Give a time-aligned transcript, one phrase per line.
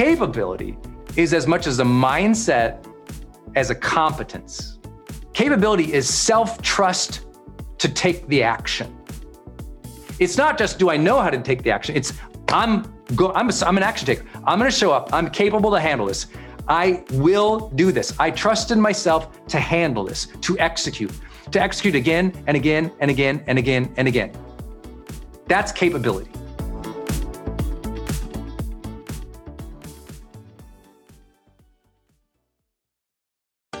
[0.00, 0.78] Capability
[1.14, 2.86] is as much as a mindset
[3.54, 4.78] as a competence.
[5.34, 7.26] Capability is self trust
[7.76, 8.96] to take the action.
[10.18, 12.14] It's not just do I know how to take the action, it's
[12.48, 14.24] I'm go I'm, a, I'm an action taker.
[14.46, 15.12] I'm going to show up.
[15.12, 16.28] I'm capable to handle this.
[16.66, 18.18] I will do this.
[18.18, 21.12] I trust in myself to handle this, to execute,
[21.50, 24.32] to execute again and again and again and again and again.
[25.46, 26.30] That's capability.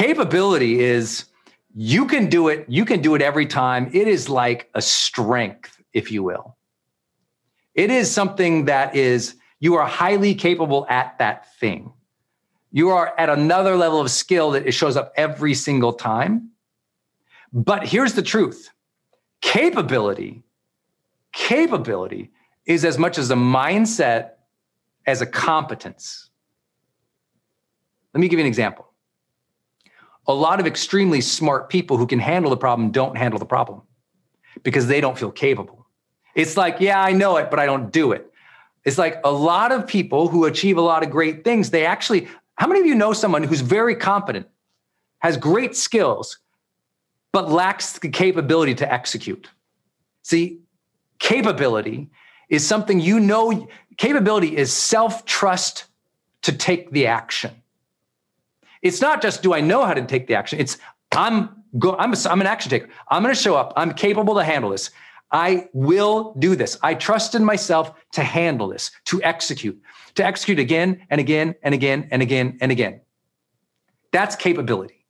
[0.00, 1.26] capability is
[1.74, 3.90] you can do it you can do it every time.
[3.92, 6.56] It is like a strength if you will.
[7.74, 11.92] It is something that is you are highly capable at that thing.
[12.72, 16.50] You are at another level of skill that it shows up every single time.
[17.52, 18.70] But here's the truth.
[19.42, 20.42] Capability
[21.32, 22.30] capability
[22.64, 24.30] is as much as a mindset
[25.06, 26.30] as a competence.
[28.14, 28.89] Let me give you an example
[30.30, 33.82] a lot of extremely smart people who can handle the problem don't handle the problem
[34.62, 35.86] because they don't feel capable.
[36.36, 38.32] It's like, yeah, I know it, but I don't do it.
[38.84, 42.28] It's like a lot of people who achieve a lot of great things, they actually,
[42.54, 44.46] how many of you know someone who's very competent,
[45.18, 46.38] has great skills,
[47.32, 49.50] but lacks the capability to execute?
[50.22, 50.60] See,
[51.18, 52.08] capability
[52.48, 55.86] is something you know, capability is self trust
[56.42, 57.59] to take the action.
[58.82, 60.58] It's not just do I know how to take the action.
[60.58, 60.78] It's
[61.12, 62.88] I'm go I'm a, I'm an action taker.
[63.08, 63.72] I'm going to show up.
[63.76, 64.90] I'm capable to handle this.
[65.32, 66.76] I will do this.
[66.82, 69.80] I trust in myself to handle this, to execute,
[70.16, 73.00] to execute again and again and again and again and again.
[74.12, 75.06] That's capability.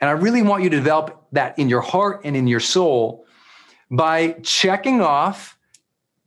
[0.00, 3.26] And I really want you to develop that in your heart and in your soul
[3.90, 5.58] by checking off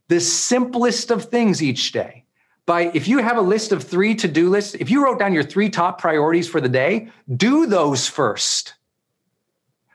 [0.08, 2.25] the simplest of things each day.
[2.66, 5.34] By if you have a list of three to do lists, if you wrote down
[5.34, 8.74] your three top priorities for the day, do those first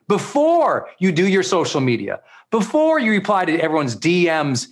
[0.07, 2.21] before you do your social media,
[2.51, 4.69] before you reply to everyone's DMs,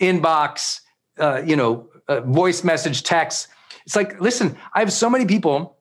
[0.00, 0.80] inbox,
[1.18, 3.48] uh, you know, uh, voice message, text.
[3.86, 5.78] It's like, listen, I have so many people,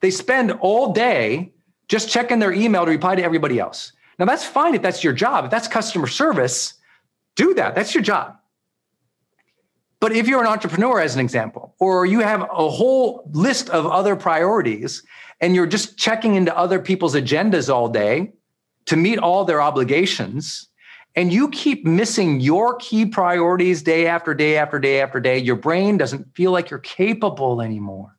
[0.00, 1.52] they spend all day
[1.88, 3.92] just checking their email to reply to everybody else.
[4.18, 5.46] Now, that's fine if that's your job.
[5.46, 6.74] If that's customer service,
[7.34, 7.74] do that.
[7.74, 8.36] That's your job.
[10.00, 13.86] But if you're an entrepreneur, as an example, or you have a whole list of
[13.86, 15.02] other priorities
[15.40, 18.32] and you're just checking into other people's agendas all day
[18.86, 20.68] to meet all their obligations,
[21.16, 25.56] and you keep missing your key priorities day after day after day after day, your
[25.56, 28.16] brain doesn't feel like you're capable anymore.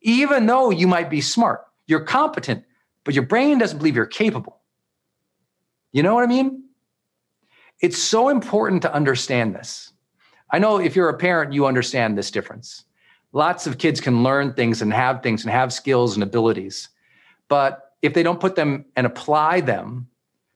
[0.00, 2.64] Even though you might be smart, you're competent,
[3.04, 4.60] but your brain doesn't believe you're capable.
[5.92, 6.64] You know what I mean?
[7.80, 9.92] It's so important to understand this.
[10.50, 12.84] I know if you're a parent, you understand this difference.
[13.32, 16.88] Lots of kids can learn things and have things and have skills and abilities.
[17.48, 20.08] But if they don't put them and apply them,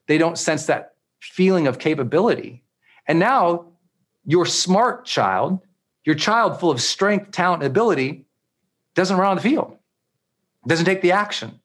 [0.07, 2.63] they don't sense that feeling of capability.
[3.07, 3.67] And now
[4.25, 5.61] your smart child,
[6.05, 8.25] your child full of strength, talent, and ability,
[8.95, 9.77] doesn't run on the field,
[10.67, 11.61] doesn't take the action,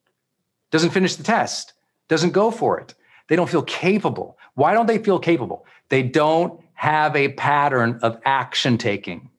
[0.70, 1.72] doesn't finish the test,
[2.08, 2.94] doesn't go for it.
[3.28, 4.38] They don't feel capable.
[4.54, 5.66] Why don't they feel capable?
[5.88, 9.30] They don't have a pattern of action taking.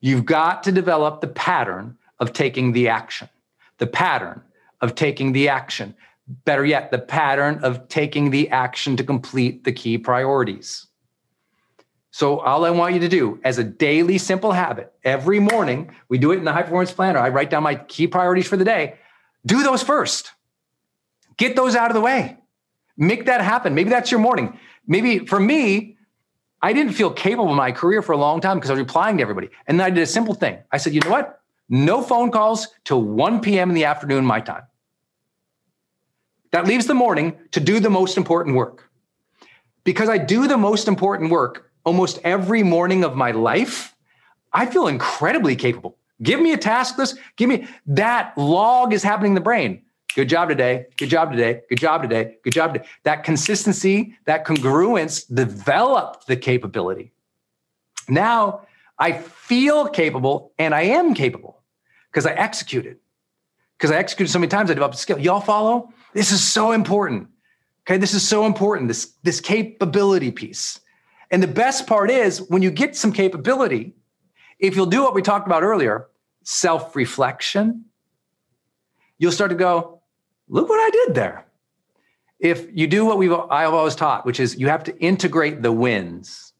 [0.00, 3.28] You've got to develop the pattern of taking the action,
[3.78, 4.42] the pattern
[4.80, 5.94] of taking the action.
[6.26, 10.86] Better yet, the pattern of taking the action to complete the key priorities.
[12.10, 16.18] So, all I want you to do as a daily simple habit, every morning, we
[16.18, 17.18] do it in the high performance planner.
[17.18, 18.96] I write down my key priorities for the day.
[19.46, 20.32] Do those first.
[21.36, 22.38] Get those out of the way.
[22.96, 23.74] Make that happen.
[23.74, 25.96] Maybe that's your morning maybe for me,
[26.62, 29.18] I didn't feel capable in my career for a long time because I was replying
[29.18, 29.50] to everybody.
[29.66, 30.58] And then I did a simple thing.
[30.72, 31.40] I said, you know what?
[31.68, 33.70] No phone calls till 1 p.m.
[33.70, 34.62] in the afternoon, my time.
[36.52, 38.88] That leaves the morning to do the most important work.
[39.82, 43.94] Because I do the most important work almost every morning of my life,
[44.52, 45.98] I feel incredibly capable.
[46.22, 49.82] Give me a task list, give me that log is happening in the brain.
[50.14, 50.86] Good job today.
[50.96, 51.62] Good job today.
[51.68, 52.36] Good job today.
[52.42, 52.86] Good job today.
[53.02, 57.12] That consistency, that congruence developed the capability.
[58.08, 58.66] Now
[58.98, 61.62] I feel capable and I am capable
[62.10, 62.98] because I executed.
[63.76, 65.18] Because I executed so many times, I developed a skill.
[65.18, 65.92] Y'all follow?
[66.12, 67.28] This is so important.
[67.82, 68.88] Okay, this is so important.
[68.88, 70.80] This this capability piece.
[71.30, 73.94] And the best part is when you get some capability,
[74.60, 76.06] if you'll do what we talked about earlier,
[76.44, 77.84] self-reflection,
[79.18, 79.93] you'll start to go,
[80.48, 81.46] look what I did there.
[82.38, 85.72] If you do what we've I've always taught, which is you have to integrate the
[85.72, 86.52] wins.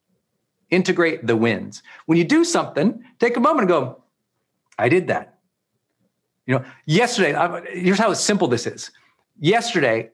[0.71, 1.83] Integrate the wins.
[2.07, 4.03] When you do something, take a moment and go,
[4.79, 5.39] I did that.
[6.47, 7.33] You know, yesterday,
[7.73, 8.91] here's how simple this is.
[9.39, 10.11] Yesterday,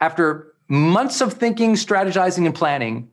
[0.00, 3.10] after months of thinking, strategizing, and planning,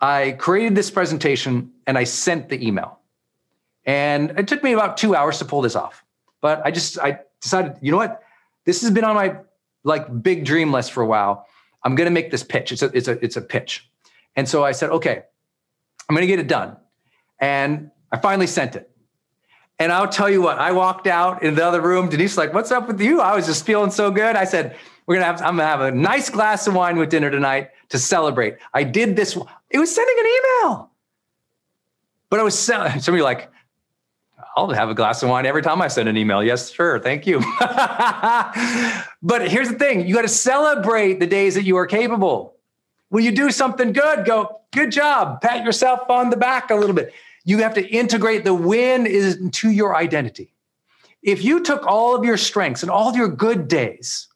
[0.00, 2.98] I created this presentation and I sent the email.
[3.84, 6.04] And it took me about two hours to pull this off.
[6.40, 8.22] But I just I decided, you know what?
[8.70, 9.36] This has been on my
[9.82, 11.44] like big dream list for a while.
[11.84, 12.70] I'm going to make this pitch.
[12.70, 13.90] It's a, it's a, it's a pitch.
[14.36, 15.22] And so I said, okay,
[16.08, 16.76] I'm going to get it done.
[17.40, 18.88] And I finally sent it.
[19.80, 22.08] And I'll tell you what, I walked out in the other room.
[22.08, 23.20] Denise like, what's up with you?
[23.20, 24.36] I was just feeling so good.
[24.36, 26.96] I said, we're going to have, I'm going to have a nice glass of wine
[26.96, 28.54] with dinner tonight to celebrate.
[28.72, 29.36] I did this.
[29.70, 30.90] It was sending an email.
[32.28, 33.50] But I was, somebody like,
[34.56, 36.42] I'll have a glass of wine every time I send an email.
[36.42, 36.98] Yes, sure.
[36.98, 37.38] Thank you.
[37.60, 42.56] but here's the thing you got to celebrate the days that you are capable.
[43.10, 45.40] When you do something good, go, good job.
[45.40, 47.12] Pat yourself on the back a little bit.
[47.44, 50.54] You have to integrate the win into your identity.
[51.22, 54.28] If you took all of your strengths and all of your good days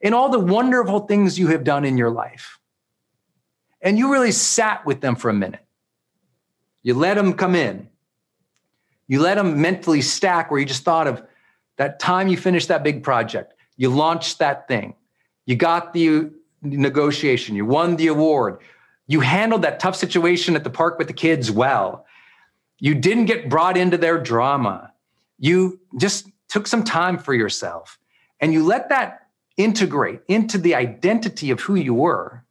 [0.00, 2.58] and all the wonderful things you have done in your life,
[3.82, 5.64] and you really sat with them for a minute,
[6.82, 7.89] you let them come in,
[9.10, 11.20] you let them mentally stack where you just thought of
[11.78, 14.94] that time you finished that big project, you launched that thing,
[15.46, 16.30] you got the
[16.62, 18.58] negotiation, you won the award,
[19.08, 22.06] you handled that tough situation at the park with the kids well.
[22.78, 24.92] You didn't get brought into their drama.
[25.40, 27.98] You just took some time for yourself
[28.38, 29.26] and you let that
[29.56, 32.44] integrate into the identity of who you were.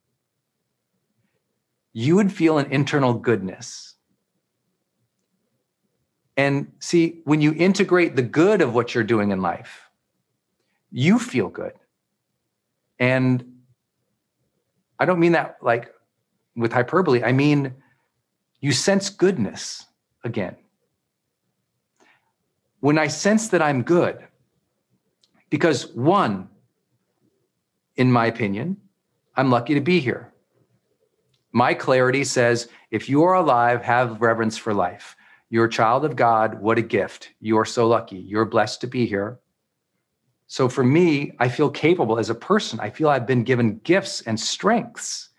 [1.94, 3.89] You would feel an internal goodness.
[6.40, 9.90] And see, when you integrate the good of what you're doing in life,
[10.90, 11.74] you feel good.
[12.98, 13.44] And
[14.98, 15.94] I don't mean that like
[16.56, 17.26] with hyperbole.
[17.26, 17.74] I mean,
[18.62, 19.86] you sense goodness
[20.24, 20.56] again.
[22.80, 24.26] When I sense that I'm good,
[25.50, 26.48] because one,
[27.98, 28.78] in my opinion,
[29.36, 30.32] I'm lucky to be here.
[31.52, 35.18] My clarity says if you are alive, have reverence for life.
[35.50, 36.62] You're a child of God.
[36.62, 37.32] What a gift.
[37.40, 38.18] You are so lucky.
[38.18, 39.40] You're blessed to be here.
[40.48, 42.80] So for me, I feel capable as a person.
[42.80, 45.30] I feel I've been given gifts and strengths.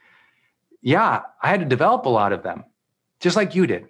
[0.83, 2.65] Yeah, I had to develop a lot of them,
[3.21, 3.87] just like you did.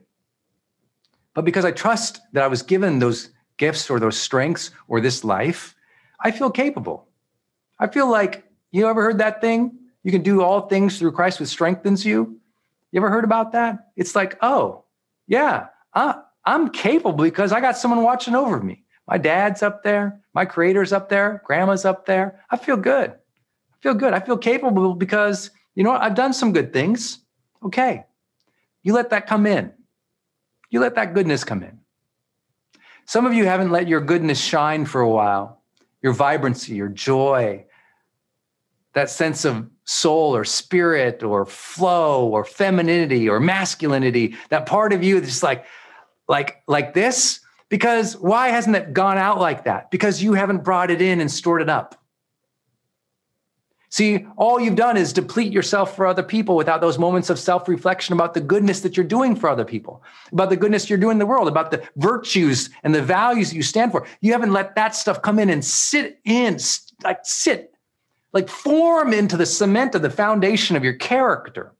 [1.34, 5.22] But because I trust that I was given those gifts or those strengths or this
[5.22, 5.74] life,
[6.18, 7.08] I feel capable.
[7.78, 9.78] I feel like, you ever heard that thing?
[10.02, 12.40] You can do all things through Christ who strengthens you.
[12.92, 13.90] You ever heard about that?
[13.96, 14.84] It's like, oh,
[15.26, 18.84] yeah, I'm capable because I got someone watching over me.
[19.06, 20.20] My dad's up there.
[20.34, 21.42] My creator's up there.
[21.44, 22.44] Grandma's up there.
[22.50, 23.10] I feel good.
[23.10, 24.12] I feel good.
[24.12, 26.02] I feel capable because, you know what?
[26.02, 27.18] I've done some good things.
[27.64, 28.04] Okay.
[28.82, 29.72] You let that come in.
[30.70, 31.80] You let that goodness come in.
[33.04, 35.62] Some of you haven't let your goodness shine for a while,
[36.00, 37.66] your vibrancy, your joy,
[38.92, 45.02] that sense of soul or spirit or flow or femininity or masculinity, that part of
[45.02, 45.64] you that's like,
[46.30, 49.90] like, like this because why hasn't it gone out like that?
[49.90, 51.96] Because you haven't brought it in and stored it up.
[53.92, 57.68] See, all you've done is deplete yourself for other people without those moments of self
[57.68, 61.14] reflection about the goodness that you're doing for other people, about the goodness you're doing
[61.14, 64.06] in the world, about the virtues and the values you stand for.
[64.20, 66.58] You haven't let that stuff come in and sit in,
[67.02, 67.74] like sit,
[68.32, 71.72] like form into the cement of the foundation of your character.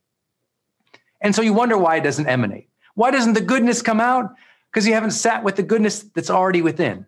[1.21, 2.70] And so you wonder why it doesn't emanate.
[2.95, 4.35] Why doesn't the goodness come out?
[4.71, 7.05] Because you haven't sat with the goodness that's already within.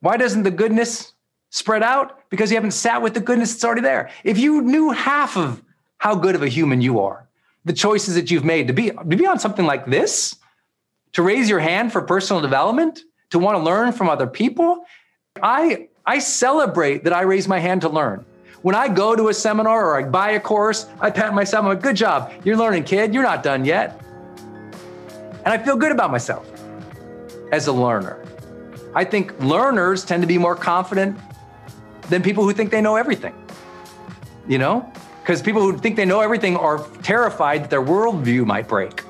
[0.00, 1.12] Why doesn't the goodness
[1.50, 2.28] spread out?
[2.30, 4.10] Because you haven't sat with the goodness that's already there.
[4.22, 5.62] If you knew half of
[5.98, 7.28] how good of a human you are,
[7.64, 10.36] the choices that you've made to be, to be on something like this,
[11.12, 14.84] to raise your hand for personal development, to want to learn from other people,
[15.42, 18.24] I, I celebrate that I raise my hand to learn.
[18.60, 21.64] When I go to a seminar or I buy a course, I pat myself.
[21.64, 22.32] Like, good job.
[22.44, 23.14] You're learning, kid.
[23.14, 24.03] You're not done yet.
[25.44, 26.50] And I feel good about myself
[27.52, 28.24] as a learner.
[28.94, 31.18] I think learners tend to be more confident
[32.08, 33.34] than people who think they know everything.
[34.48, 34.90] You know?
[35.22, 39.02] Because people who think they know everything are terrified that their worldview might break.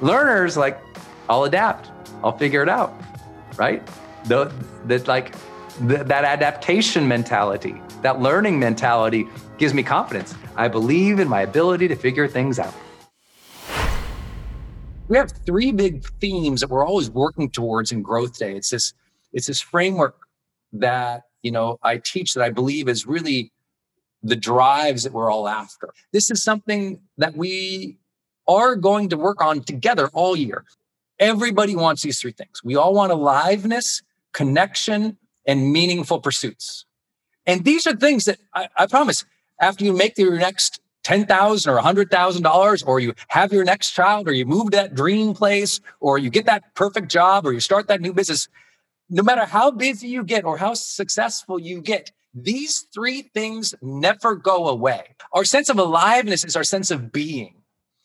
[0.00, 0.80] Learners, like,
[1.28, 1.90] I'll adapt,
[2.22, 2.98] I'll figure it out,
[3.56, 3.86] right?
[4.24, 4.52] The,
[4.86, 5.34] that like
[5.86, 10.34] the, that adaptation mentality, that learning mentality gives me confidence.
[10.56, 12.74] I believe in my ability to figure things out
[15.10, 18.54] we have three big themes that we're always working towards in GrowthDay.
[18.54, 18.94] It's this
[19.32, 20.16] it's this framework
[20.72, 23.52] that you know i teach that i believe is really
[24.22, 25.92] the drives that we're all after.
[26.12, 27.96] This is something that we
[28.46, 30.64] are going to work on together all year.
[31.18, 32.62] Everybody wants these three things.
[32.62, 34.02] We all want aliveness
[34.32, 36.84] connection and meaningful pursuits.
[37.46, 39.24] And these are things that I, I promise
[39.58, 43.52] after you make your next ten thousand or a hundred thousand dollars, or you have
[43.52, 47.08] your next child, or you move to that dream place, or you get that perfect
[47.08, 48.48] job, or you start that new business.
[49.08, 54.36] No matter how busy you get or how successful you get, these three things never
[54.36, 55.16] go away.
[55.32, 57.54] Our sense of aliveness is our sense of being.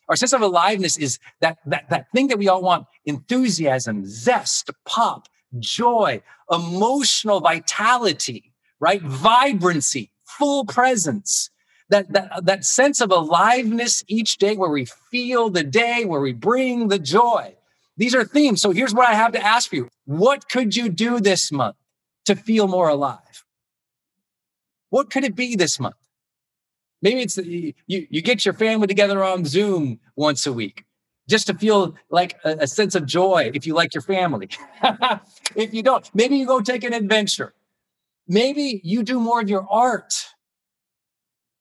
[0.08, 4.70] Our sense of aliveness is that, that, that thing that we all want enthusiasm, zest,
[4.84, 9.02] pop, joy, emotional vitality, right?
[9.02, 11.50] Vibrancy, full presence
[11.88, 16.32] that, that, that sense of aliveness each day where we feel the day, where we
[16.32, 17.54] bring the joy.
[17.96, 18.60] These are themes.
[18.60, 19.88] So here's what I have to ask you.
[20.04, 21.76] What could you do this month
[22.26, 23.44] to feel more alive?
[24.90, 25.96] What could it be this month?
[27.02, 30.84] Maybe it's you, you get your family together on Zoom once a week
[31.28, 34.48] just to feel like a, a sense of joy if you like your family.
[35.56, 37.54] if you don't, maybe you go take an adventure.
[38.28, 40.12] Maybe you do more of your art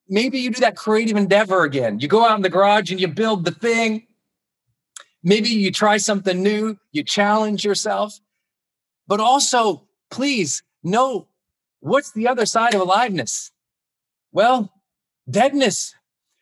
[0.08, 2.00] maybe you do that creative endeavor again.
[2.00, 4.08] You go out in the garage and you build the thing.
[5.24, 8.20] Maybe you try something new, you challenge yourself.
[9.08, 11.28] But also, please know
[11.80, 13.52] what's the other side of aliveness?
[14.32, 14.72] Well,
[15.30, 15.96] deadness.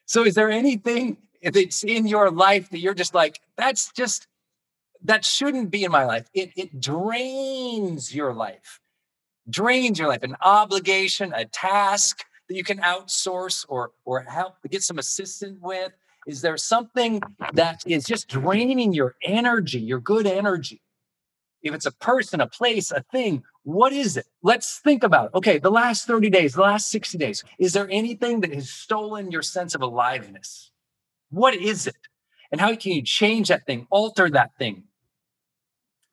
[0.05, 4.27] So, is there anything that's in your life that you're just like, that's just,
[5.03, 6.29] that shouldn't be in my life.
[6.33, 8.79] It, it drains your life,
[9.49, 14.83] drains your life, an obligation, a task that you can outsource or, or help get
[14.83, 15.91] some assistance with.
[16.27, 17.21] Is there something
[17.53, 20.81] that is just draining your energy, your good energy?
[21.63, 24.25] If it's a person, a place, a thing, what is it?
[24.41, 25.37] Let's think about it.
[25.37, 29.31] Okay, the last 30 days, the last 60 days, is there anything that has stolen
[29.31, 30.71] your sense of aliveness?
[31.29, 31.95] What is it?
[32.51, 34.83] And how can you change that thing, alter that thing,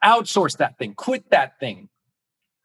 [0.03, 1.89] outsource that thing, quit that thing?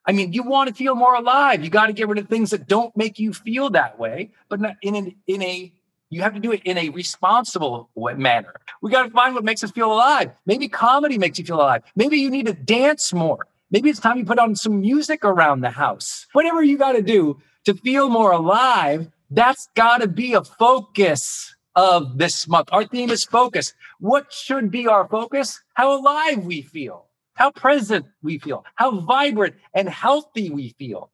[0.08, 1.64] I mean, you want to feel more alive.
[1.64, 4.60] You got to get rid of things that don't make you feel that way, but
[4.60, 5.74] not in an, in a
[6.10, 8.54] you have to do it in a responsible manner.
[8.82, 10.32] We got to find what makes us feel alive.
[10.46, 11.82] Maybe comedy makes you feel alive.
[11.96, 13.48] Maybe you need to dance more.
[13.72, 16.28] Maybe it's time you put on some music around the house.
[16.34, 21.56] Whatever you got to do to feel more alive, that's got to be a focus
[21.76, 22.70] of this month.
[22.72, 23.74] Our theme is focus.
[24.00, 25.62] What should be our focus?
[25.74, 31.12] How alive we feel, how present we feel, how vibrant and healthy we feel.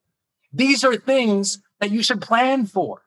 [0.54, 3.04] These are things that you should plan for.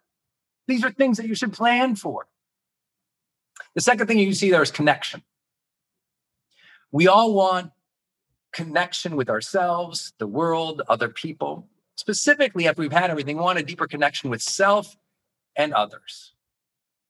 [0.66, 2.26] These are things that you should plan for.
[3.74, 5.22] The second thing you see there is connection.
[6.90, 7.70] We all want
[8.52, 11.68] connection with ourselves, the world, other people.
[11.96, 14.96] Specifically, after we've had everything, we want a deeper connection with self
[15.56, 16.32] and others.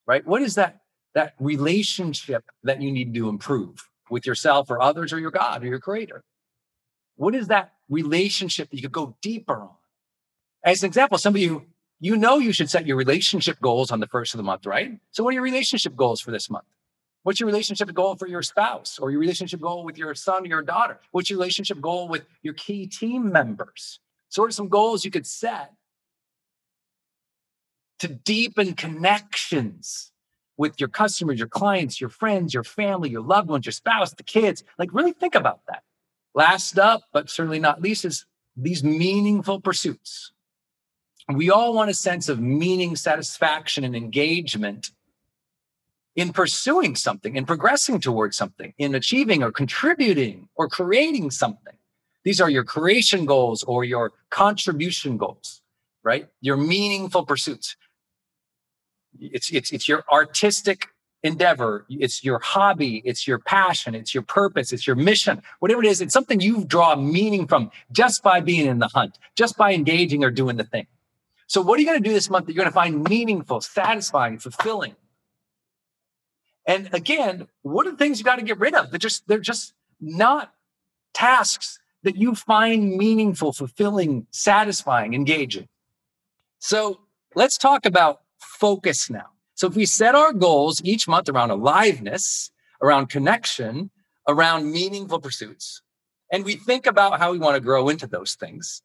[0.06, 0.26] Right?
[0.26, 0.80] What is that
[1.14, 5.66] that relationship that you need to improve with yourself or others or your God or
[5.66, 6.24] your creator?
[7.16, 9.70] What is that relationship that you could go deeper on?
[10.64, 11.66] As an example, some of you
[12.00, 14.98] you know you should set your relationship goals on the first of the month, right?
[15.10, 16.66] So, what are your relationship goals for this month?
[17.22, 20.46] What's your relationship goal for your spouse or your relationship goal with your son or
[20.46, 21.00] your daughter?
[21.12, 24.00] What's your relationship goal with your key team members?
[24.28, 25.72] So, are some goals you could set
[28.00, 30.12] to deepen connections
[30.56, 34.22] with your customers, your clients, your friends, your family, your loved ones, your spouse, the
[34.22, 34.62] kids?
[34.78, 35.82] Like, really think about that.
[36.34, 40.32] Last up, but certainly not least, is these meaningful pursuits
[41.32, 44.90] we all want a sense of meaning, satisfaction, and engagement
[46.16, 51.74] in pursuing something, in progressing towards something, in achieving or contributing or creating something.
[52.24, 55.62] These are your creation goals or your contribution goals,
[56.02, 56.28] right?
[56.40, 57.76] Your meaningful pursuits.
[59.20, 60.88] It's, it's, it's your artistic
[61.22, 65.88] endeavor, it's your hobby, it's your passion, it's your purpose, it's your mission, whatever it
[65.88, 69.72] is, it's something you draw meaning from just by being in the hunt, just by
[69.72, 70.86] engaging or doing the thing.
[71.46, 73.60] So, what are you going to do this month that you're going to find meaningful,
[73.60, 74.96] satisfying, fulfilling?
[76.66, 78.90] And again, what are the things you got to get rid of?
[78.90, 80.52] They're just they're just not
[81.12, 85.68] tasks that you find meaningful, fulfilling, satisfying, engaging.
[86.58, 87.00] So
[87.34, 89.26] let's talk about focus now.
[89.54, 92.50] So if we set our goals each month around aliveness,
[92.82, 93.90] around connection,
[94.28, 95.82] around meaningful pursuits,
[96.32, 98.82] and we think about how we want to grow into those things,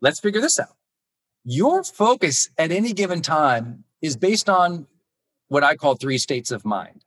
[0.00, 0.76] let's figure this out
[1.48, 4.88] your focus at any given time is based on
[5.46, 7.04] what I call three states of mind.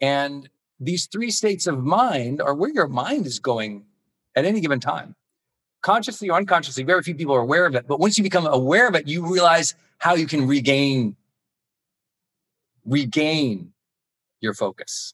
[0.00, 0.48] And
[0.78, 3.86] these three states of mind are where your mind is going
[4.36, 5.16] at any given time.
[5.84, 7.86] Consciously or unconsciously, very few people are aware of it.
[7.86, 11.14] But once you become aware of it, you realize how you can regain,
[12.86, 13.74] regain
[14.40, 15.12] your focus.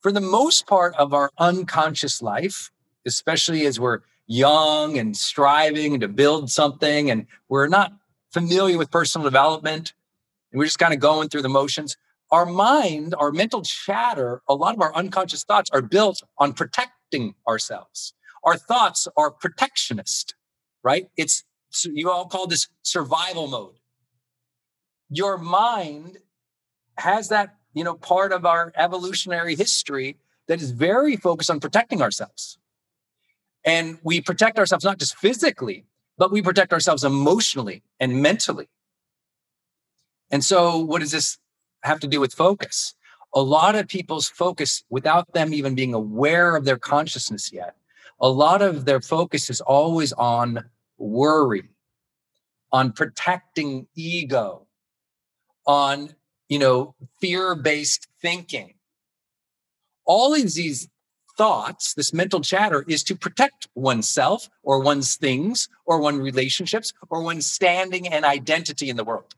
[0.00, 2.70] For the most part of our unconscious life,
[3.06, 7.94] especially as we're young and striving to build something and we're not
[8.30, 9.94] familiar with personal development
[10.52, 11.96] and we're just kind of going through the motions
[12.30, 17.34] our mind our mental chatter a lot of our unconscious thoughts are built on protecting
[17.46, 20.34] ourselves our thoughts are protectionist
[20.82, 21.44] right it's
[21.84, 23.74] you all call this survival mode
[25.08, 26.18] your mind
[26.98, 30.16] has that you know part of our evolutionary history
[30.48, 32.58] that is very focused on protecting ourselves
[33.64, 35.84] and we protect ourselves not just physically,
[36.18, 38.68] but we protect ourselves emotionally and mentally.
[40.30, 41.38] And so, what does this
[41.82, 42.94] have to do with focus?
[43.34, 47.76] A lot of people's focus, without them even being aware of their consciousness yet,
[48.22, 50.64] a lot of their focus is always on
[50.96, 51.68] worry,
[52.70, 54.66] on protecting ego,
[55.66, 56.14] on
[56.48, 58.74] you know fear-based thinking.
[60.04, 60.88] All of these
[61.36, 67.22] thoughts, this mental chatter, is to protect oneself or one's things or one's relationships or
[67.22, 69.34] one's standing and identity in the world.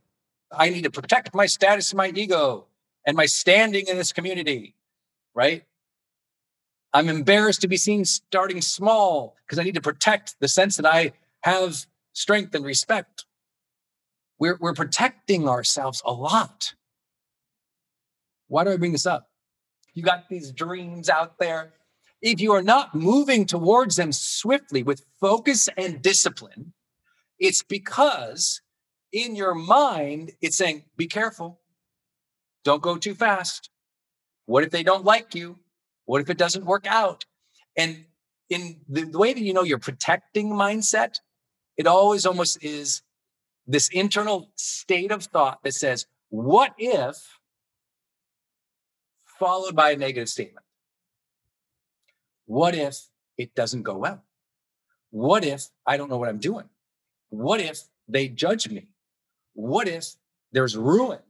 [0.52, 2.66] I need to protect my status my ego
[3.06, 4.74] and my standing in this community,
[5.34, 5.64] right?
[6.94, 10.86] I'm embarrassed to be seen starting small because I need to protect the sense that
[10.86, 13.26] I have strength and respect.
[14.38, 16.74] We're, we're protecting ourselves a lot.
[18.46, 19.28] Why do I bring this up?
[19.92, 21.72] You got these dreams out there.
[22.22, 26.72] If you are not moving towards them swiftly with focus and discipline,
[27.40, 28.62] it's because
[29.12, 31.60] in your mind, it's saying, be careful.
[32.62, 33.70] Don't go too fast.
[34.46, 35.58] What if they don't like you?
[36.06, 37.24] What if it doesn't work out?
[37.76, 38.04] And
[38.50, 41.16] in the, the way that you know you're protecting mindset,
[41.76, 43.02] it always almost is
[43.66, 47.38] this internal state of thought that says, what if,
[49.24, 50.64] followed by a negative statement?
[52.46, 54.22] What if it doesn't go well?
[55.10, 56.68] What if I don't know what I'm doing?
[57.30, 58.88] What if they judge me?
[59.54, 60.16] What if
[60.52, 61.20] there's ruin?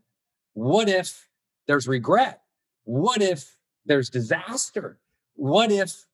[0.55, 1.29] What if
[1.67, 2.43] there's regret?
[2.85, 3.57] What if
[3.87, 4.99] there's disaster?
[5.35, 6.07] What if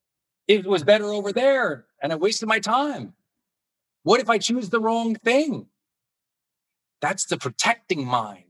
[0.49, 3.15] it was better over there and I wasted my time?
[4.03, 5.67] What if I choose the wrong thing?
[7.01, 8.45] That's the protecting mind.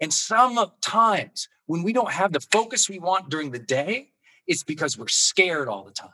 [0.00, 4.10] And sometimes when we don't have the focus we want during the day,
[4.46, 6.10] it's because we're scared all the time.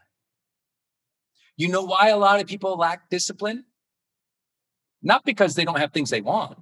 [1.56, 3.64] You know why a lot of people lack discipline?
[5.02, 6.58] Not because they don't have things they want.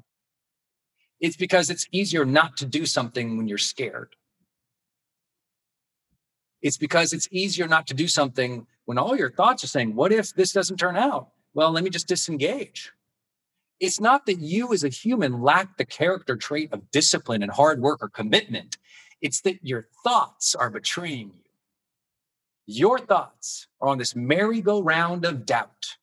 [1.21, 4.15] It's because it's easier not to do something when you're scared.
[6.65, 10.13] It's because it's easier not to do something when all your thoughts are saying, What
[10.13, 11.29] if this doesn't turn out?
[11.53, 12.91] Well, let me just disengage.
[13.81, 17.83] It's not that you as a human lack the character trait of discipline and hard
[17.83, 18.79] work or commitment.
[19.21, 21.43] It's that your thoughts are betraying you.
[22.67, 25.99] Your thoughts are on this merry-go-round of doubt.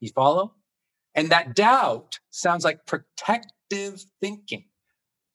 [0.00, 0.54] You follow?
[1.14, 4.64] And that doubt sounds like protective thinking,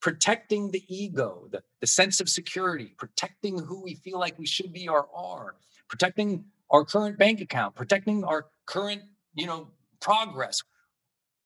[0.08, 4.72] protecting the ego, the, the sense of security, protecting who we feel like we should
[4.72, 5.56] be or are,
[5.90, 9.02] protecting our current bank account, protecting our current,
[9.36, 9.68] you know,
[10.00, 10.64] progress.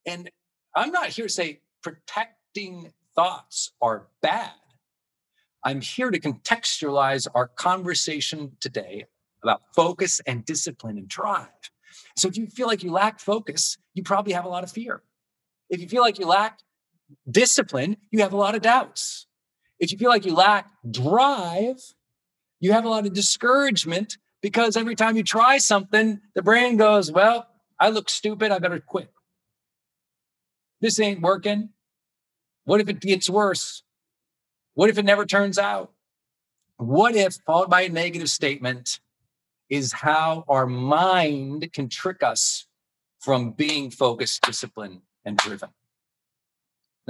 [0.06, 0.30] And
[0.76, 4.52] I'm not here to say protecting thoughts are bad.
[5.64, 9.06] I'm here to contextualize our conversation today
[9.42, 11.48] about focus and discipline and drive.
[12.16, 15.02] So if you feel like you lack focus, you probably have a lot of fear.
[15.72, 16.60] If you feel like you lack
[17.30, 19.28] discipline, you have a lot of doubts.
[19.80, 21.82] If you feel like you lack drive,
[22.60, 27.12] you have a lot of discouragement because every time you try something, the brain goes,
[27.12, 27.48] Well,
[27.80, 28.52] I look stupid.
[28.52, 29.12] I better quit.
[30.82, 31.70] This ain't working.
[32.66, 33.84] What if it gets worse?
[34.74, 35.92] What if it never turns out?
[36.78, 39.00] What if, followed by a negative statement,
[39.70, 42.68] is how our mind can trick us
[43.20, 45.70] from being focused, disciplined, and driven.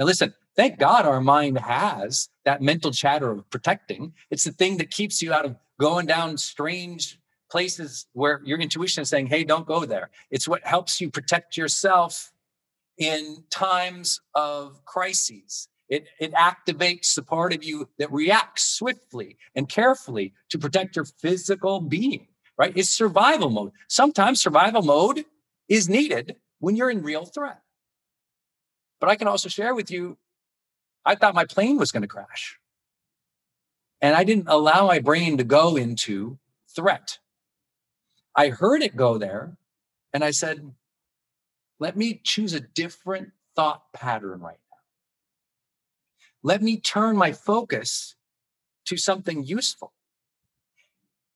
[0.02, 4.12] Now, listen, thank God our mind has that mental chatter of protecting.
[4.32, 9.02] It's the thing that keeps you out of going down strange places where your intuition
[9.02, 10.10] is saying, hey, don't go there.
[10.32, 12.32] It's what helps you protect yourself
[12.98, 15.68] in times of crises.
[15.88, 21.04] It, it activates the part of you that reacts swiftly and carefully to protect your
[21.04, 22.26] physical being,
[22.58, 22.72] right?
[22.74, 23.70] It's survival mode.
[23.86, 25.24] Sometimes survival mode
[25.68, 27.60] is needed when you're in real threat.
[29.02, 30.16] But I can also share with you,
[31.04, 32.60] I thought my plane was going to crash.
[34.00, 36.38] And I didn't allow my brain to go into
[36.68, 37.18] threat.
[38.36, 39.56] I heard it go there
[40.14, 40.72] and I said,
[41.80, 44.78] let me choose a different thought pattern right now.
[46.44, 48.14] Let me turn my focus
[48.84, 49.92] to something useful.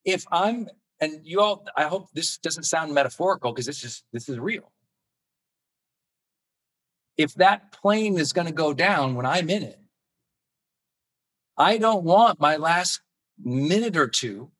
[0.05, 0.69] If I'm,
[1.01, 4.71] and you all, I hope this doesn't sound metaphorical because this is this is real.
[7.17, 9.79] If that plane is going to go down when I'm in it,
[11.57, 13.01] I don't want my last
[13.43, 14.51] minute or two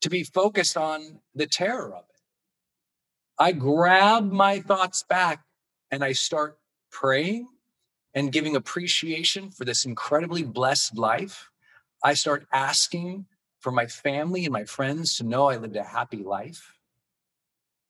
[0.00, 2.20] to be focused on the terror of it.
[3.38, 5.44] I grab my thoughts back
[5.90, 6.58] and I start
[6.90, 7.48] praying
[8.14, 11.50] and giving appreciation for this incredibly blessed life.
[12.02, 13.26] I start asking
[13.60, 16.72] for my family and my friends to know I lived a happy life,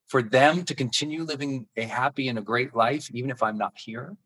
[0.08, 3.74] for them to continue living a happy and a great life, even if I'm not
[3.76, 4.16] here.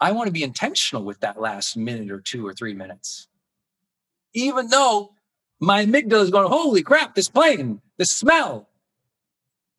[0.00, 3.28] I want to be intentional with that last minute or two or three minutes.
[4.34, 5.12] Even though
[5.58, 8.68] my amygdala is going, holy crap, this plane, the smell,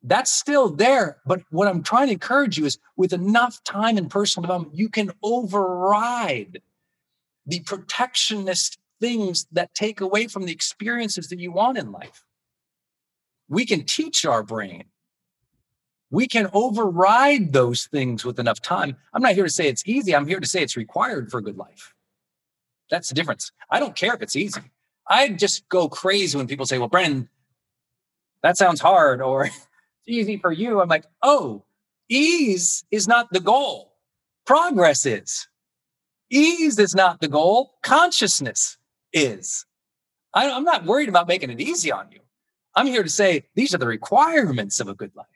[0.02, 1.18] that's still there.
[1.24, 4.88] But what I'm trying to encourage you is with enough time and personal development, you
[4.88, 6.60] can override
[7.46, 12.24] the protectionist things that take away from the experiences that you want in life.
[13.48, 14.84] We can teach our brain.
[16.10, 18.96] We can override those things with enough time.
[19.12, 20.14] I'm not here to say it's easy.
[20.14, 21.94] I'm here to say it's required for a good life.
[22.90, 23.52] That's the difference.
[23.70, 24.62] I don't care if it's easy.
[25.06, 27.28] I just go crazy when people say, well, Brendon,
[28.42, 29.56] that sounds hard or it's
[30.06, 30.80] easy for you.
[30.80, 31.64] I'm like, oh,
[32.08, 33.92] ease is not the goal.
[34.46, 35.46] Progress is.
[36.30, 37.74] Ease is not the goal.
[37.82, 38.78] Consciousness
[39.12, 39.66] is.
[40.34, 42.20] I, I'm not worried about making it easy on you.
[42.78, 45.26] I'm here to say these are the requirements of a good life.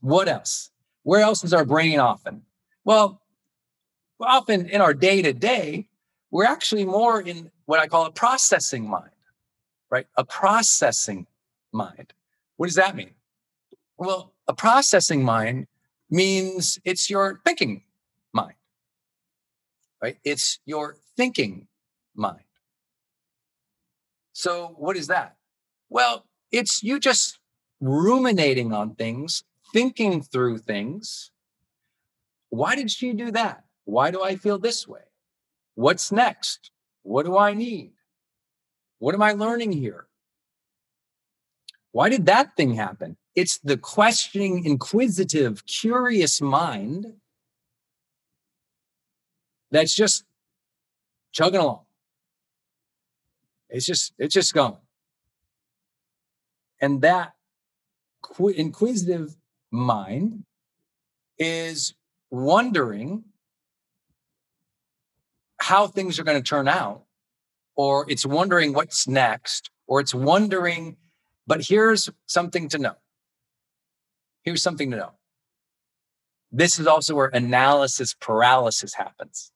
[0.00, 0.70] What else?
[1.02, 2.44] Where else is our brain often?
[2.86, 3.20] Well,
[4.18, 5.86] often in our day to day,
[6.30, 9.10] we're actually more in what I call a processing mind,
[9.90, 10.06] right?
[10.16, 11.26] A processing
[11.72, 12.14] mind.
[12.56, 13.10] What does that mean?
[13.98, 15.66] Well, a processing mind
[16.08, 17.82] means it's your thinking
[18.32, 18.54] mind,
[20.02, 20.16] right?
[20.24, 21.68] It's your thinking
[22.14, 22.40] mind.
[24.32, 25.35] So, what is that?
[25.88, 27.38] Well, it's you just
[27.80, 31.30] ruminating on things, thinking through things.
[32.50, 33.64] Why did she do that?
[33.84, 35.00] Why do I feel this way?
[35.74, 36.70] What's next?
[37.02, 37.92] What do I need?
[38.98, 40.06] What am I learning here?
[41.92, 43.16] Why did that thing happen?
[43.34, 47.06] It's the questioning, inquisitive, curious mind
[49.70, 50.24] that's just
[51.32, 51.84] chugging along.
[53.68, 54.76] It's just, it's just going.
[56.80, 57.32] And that
[58.38, 59.36] inquisitive
[59.70, 60.44] mind
[61.38, 61.94] is
[62.30, 63.24] wondering
[65.58, 67.04] how things are going to turn out,
[67.74, 70.96] or it's wondering what's next, or it's wondering,
[71.46, 72.94] but here's something to know.
[74.42, 75.12] Here's something to know.
[76.52, 79.50] This is also where analysis paralysis happens.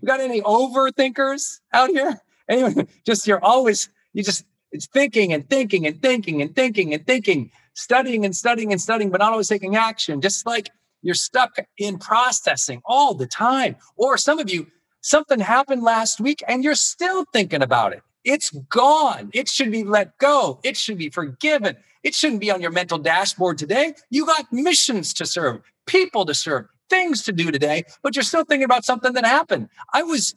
[0.00, 2.20] We got any overthinkers out here?
[2.48, 2.88] Anyone?
[3.06, 4.44] Just you're always you just
[4.74, 9.08] it's thinking and thinking and thinking and thinking and thinking, studying and studying and studying,
[9.08, 10.20] but not always taking action.
[10.20, 10.68] Just like
[11.00, 13.76] you're stuck in processing all the time.
[13.96, 14.66] Or some of you,
[15.00, 18.02] something happened last week and you're still thinking about it.
[18.24, 19.30] It's gone.
[19.32, 20.58] It should be let go.
[20.64, 21.76] It should be forgiven.
[22.02, 23.94] It shouldn't be on your mental dashboard today.
[24.10, 28.44] You got missions to serve, people to serve, things to do today, but you're still
[28.44, 29.68] thinking about something that happened.
[29.92, 30.34] I was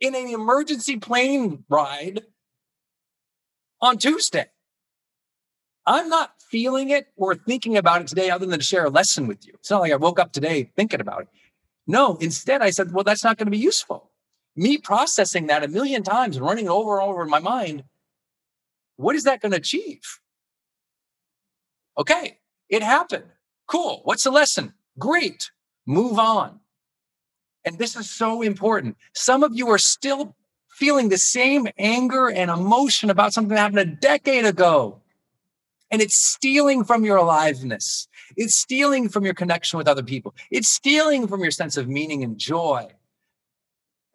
[0.00, 2.22] in an emergency plane ride
[3.82, 4.46] on Tuesday.
[5.84, 9.26] I'm not feeling it or thinking about it today other than to share a lesson
[9.26, 9.54] with you.
[9.54, 11.28] It's not like I woke up today thinking about it.
[11.86, 14.10] No, instead I said, well, that's not going to be useful.
[14.54, 17.82] Me processing that a million times and running it over and over in my mind,
[18.96, 20.20] what is that going to achieve?
[21.98, 23.24] Okay, it happened.
[23.66, 24.02] Cool.
[24.04, 24.74] What's the lesson?
[24.98, 25.50] Great.
[25.86, 26.60] Move on.
[27.64, 28.96] And this is so important.
[29.14, 30.36] Some of you are still
[30.72, 35.00] feeling the same anger and emotion about something that happened a decade ago.
[35.90, 38.08] And it's stealing from your aliveness.
[38.36, 40.34] It's stealing from your connection with other people.
[40.50, 42.88] It's stealing from your sense of meaning and joy.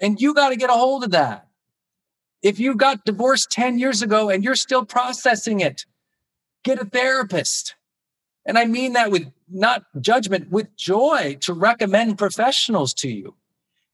[0.02, 1.48] And you got to get a hold of that.
[2.42, 5.86] If you got divorced 10 years ago and you're still processing it,
[6.64, 7.76] get a therapist.
[8.46, 13.36] And I mean that with not judgment, with joy to recommend professionals to you.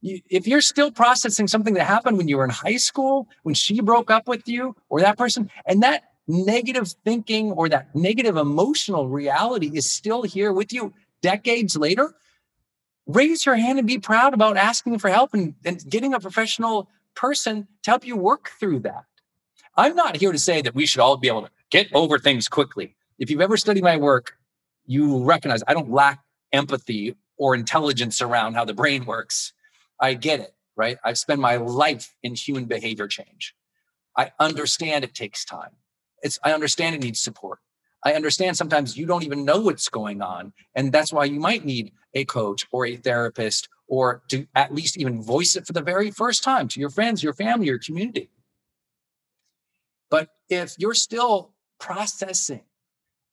[0.04, 3.80] If you're still processing something that happened when you were in high school, when she
[3.80, 9.08] broke up with you or that person, and that negative thinking or that negative emotional
[9.08, 12.13] reality is still here with you decades later,
[13.08, 16.89] raise your hand and be proud about asking for help and, and getting a professional
[17.16, 19.06] person to help you work through that.
[19.78, 22.48] I'm not here to say that we should all be able to get over things
[22.48, 22.96] quickly.
[23.20, 24.38] If you've ever studied my work,
[24.86, 26.20] you recognize I don't lack
[26.52, 29.54] empathy or intelligence around how the brain works.
[30.04, 30.98] I get it, right?
[31.06, 33.56] I've spent my life in human behavior change.
[34.18, 35.72] I understand it takes time.
[36.22, 37.60] It's I understand it needs support.
[38.04, 40.52] I understand sometimes you don't even know what's going on.
[40.76, 44.98] And that's why you might need a coach or a therapist or to at least
[44.98, 48.30] even voice it for the very first time to your friends, your family, your community.
[50.10, 52.63] But if you're still processing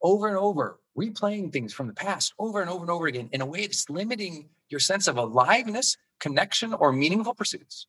[0.03, 3.41] over and over, replaying things from the past over and over and over again in
[3.41, 7.87] a way that's limiting your sense of aliveness, connection, or meaningful pursuits,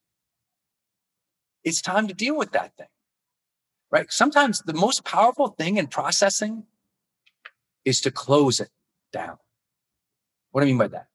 [1.63, 2.88] it's time to deal with that thing.
[3.91, 4.12] Right?
[4.12, 6.63] Sometimes the most powerful thing in processing
[7.86, 8.70] is to close it
[9.12, 9.38] down.
[10.52, 11.08] What do I mean by that?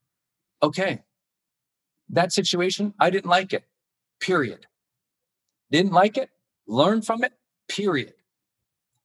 [0.62, 1.02] Okay,
[2.10, 3.64] that situation, I didn't like it,
[4.20, 4.66] period.
[5.70, 6.30] Didn't like it,
[6.66, 7.32] learn from it,
[7.68, 8.14] period.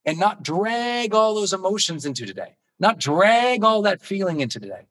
[0.05, 4.87] And not drag all those emotions into today, not drag all that feeling into today.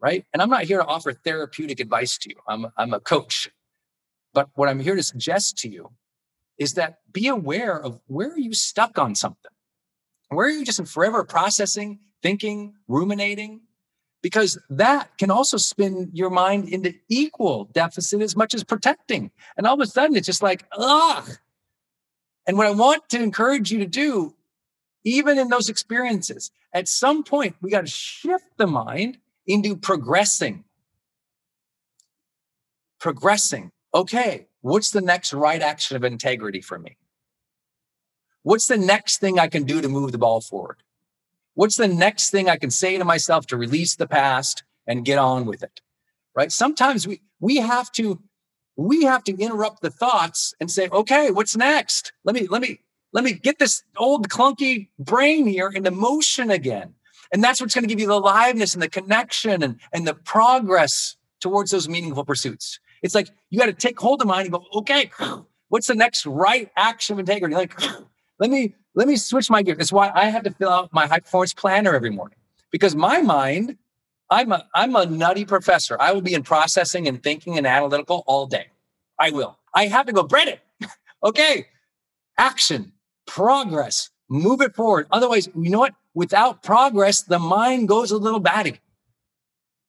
[0.00, 0.24] Right.
[0.32, 2.36] And I'm not here to offer therapeutic advice to you.
[2.46, 3.48] I'm, I'm a coach.
[4.32, 5.90] But what I'm here to suggest to you
[6.58, 9.50] is that be aware of where are you stuck on something?
[10.28, 13.62] Where are you just forever processing, thinking, ruminating?
[14.22, 19.30] Because that can also spin your mind into equal deficit as much as protecting.
[19.56, 21.38] And all of a sudden, it's just like, ugh.
[22.46, 24.34] And what I want to encourage you to do,
[25.04, 30.64] even in those experiences, at some point, we got to shift the mind into progressing.
[33.00, 33.72] Progressing.
[33.94, 36.96] Okay, what's the next right action of integrity for me?
[38.42, 40.82] What's the next thing I can do to move the ball forward?
[41.54, 45.18] What's the next thing I can say to myself to release the past and get
[45.18, 45.80] on with it?
[46.36, 46.52] Right?
[46.52, 48.22] Sometimes we we have to
[48.76, 52.12] we have to interrupt the thoughts and say, okay, what's next?
[52.24, 52.80] Let me let me
[53.12, 56.94] let me get this old clunky brain here into motion again.
[57.32, 60.14] And that's what's going to give you the aliveness and the connection and, and the
[60.14, 62.80] progress towards those meaningful pursuits.
[63.02, 65.10] It's like you got to take hold of mind and go, okay,
[65.68, 67.54] what's the next right action of integrity?
[67.54, 67.78] Like,
[68.38, 69.74] let me let me switch my gear.
[69.74, 72.36] That's why I have to fill out my high performance planner every morning
[72.70, 73.76] because my mind,
[74.30, 75.96] I'm a I'm a nutty professor.
[76.00, 78.66] I will be in processing and thinking and analytical all day.
[79.18, 79.58] I will.
[79.74, 80.58] I have to go, Brendon.
[81.24, 81.66] okay,
[82.36, 82.92] action,
[83.26, 85.06] progress, move it forward.
[85.10, 85.94] Otherwise, you know what?
[86.18, 88.80] Without progress, the mind goes a little batty.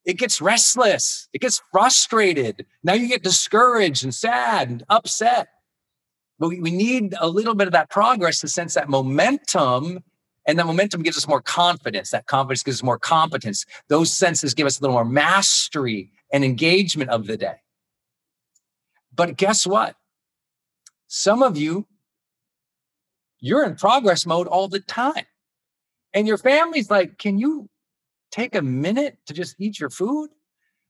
[0.05, 1.27] It gets restless.
[1.33, 2.67] It gets frustrated.
[2.83, 5.47] Now you get discouraged and sad and upset.
[6.37, 10.03] But we, need a little bit of that progress to sense that momentum.
[10.45, 12.11] And that momentum gives us more confidence.
[12.11, 13.65] That confidence gives us more competence.
[13.87, 17.55] Those senses give us a little more mastery and engagement of the day.
[19.15, 19.95] But guess what?
[21.07, 21.87] Some of you
[23.39, 25.25] you're in progress mode all the time.
[26.13, 27.69] And your family's like, can you
[28.31, 30.29] take a minute to just eat your food?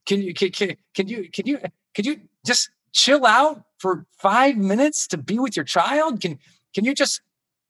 [0.05, 1.59] Can you can, can, can you can you
[1.93, 6.21] can you just chill out for five minutes to be with your child?
[6.21, 6.39] Can
[6.73, 7.21] can you just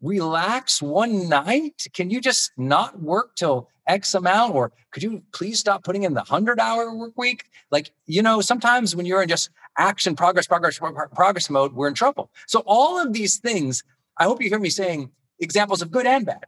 [0.01, 1.87] relax one night?
[1.93, 4.55] Can you just not work till X amount?
[4.55, 7.45] Or could you please stop putting in the hundred hour work week?
[7.71, 10.79] Like, you know, sometimes when you're in just action, progress, progress,
[11.13, 12.31] progress mode, we're in trouble.
[12.47, 13.83] So all of these things
[14.19, 16.45] I hope you hear me saying examples of good and bad,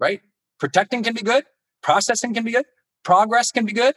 [0.00, 0.20] right?
[0.62, 1.42] Protecting can be good,
[1.82, 2.66] processing can be good,
[3.02, 3.96] progress can be good,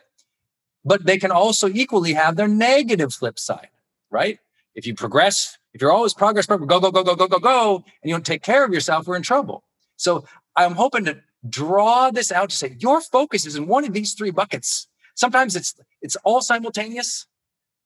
[0.83, 3.69] but they can also equally have their negative flip side,
[4.09, 4.39] right?
[4.73, 8.09] If you progress, if you're always progress, go, go, go, go, go, go, go, and
[8.09, 9.63] you don't take care of yourself, we're in trouble.
[9.97, 10.25] So
[10.55, 14.15] I'm hoping to draw this out to say your focus is in one of these
[14.15, 14.87] three buckets.
[15.13, 17.27] Sometimes it's it's all simultaneous.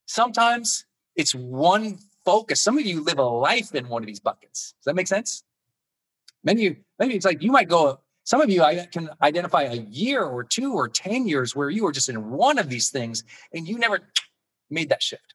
[0.05, 0.85] Sometimes
[1.17, 2.61] it's one focus.
[2.61, 4.73] Some of you live a life in one of these buckets.
[4.77, 5.43] Does that make sense?
[6.45, 10.23] Many maybe it's like you might go, some of you I can identify a year
[10.23, 13.67] or two or 10 years where you were just in one of these things and
[13.67, 14.01] you never
[14.69, 15.33] made that shift.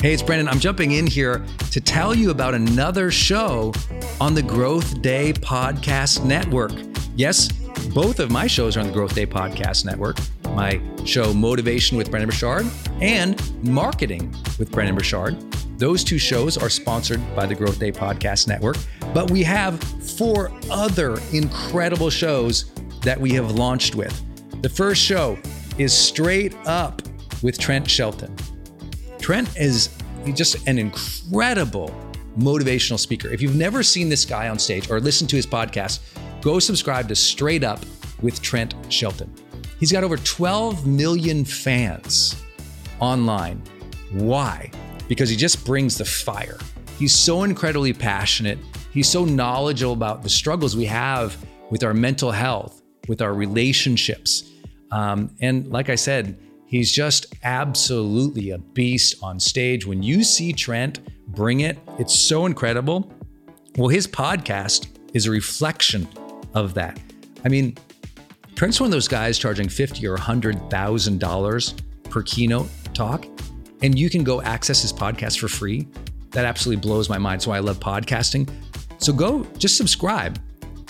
[0.00, 0.48] Hey, it's Brendon.
[0.48, 3.74] I'm jumping in here to tell you about another show
[4.22, 6.72] on the GrowthDay Podcast Network.
[7.14, 7.52] Yes,
[7.92, 10.16] both of my shows are on the GrowthDay Podcast Network
[10.54, 12.66] my show Motivation with Brendon Burchard
[13.02, 15.36] and Marketing with Brendon Burchard.
[15.78, 18.76] Those two shows are sponsored by the GrowthDay Podcast Network,
[19.14, 24.20] but we have four other incredible shows that we have launched with.
[24.60, 25.38] The first show
[25.78, 27.00] is Straight Up
[27.44, 28.34] with Trent Shelton.
[29.20, 29.96] Trent is
[30.34, 31.94] just an incredible
[32.36, 33.28] motivational speaker.
[33.28, 36.00] If you've never seen this guy on stage or listened to his podcast,
[36.42, 37.78] go subscribe to Straight Up
[38.20, 39.32] with Trent Shelton.
[39.78, 42.42] He's got over 12 million fans
[42.98, 43.62] online.
[44.10, 44.72] Why?
[45.08, 46.58] Because he just brings the fire.
[46.98, 48.58] He's so incredibly passionate.
[48.92, 51.36] He's so knowledgeable about the struggles we have
[51.70, 54.50] with our mental health, with our relationships.
[54.90, 59.86] Um, and like I said, he's just absolutely a beast on stage.
[59.86, 63.12] When you see Trent bring it, it's so incredible.
[63.76, 66.08] Well, his podcast is a reflection
[66.54, 66.98] of that.
[67.44, 67.76] I mean,
[68.56, 71.74] Trent's one of those guys charging fifty or hundred thousand dollars
[72.10, 73.26] per keynote talk,
[73.82, 75.86] and you can go access his podcast for free.
[76.30, 77.42] That absolutely blows my mind.
[77.42, 78.50] So I love podcasting.
[78.98, 80.40] So go just subscribe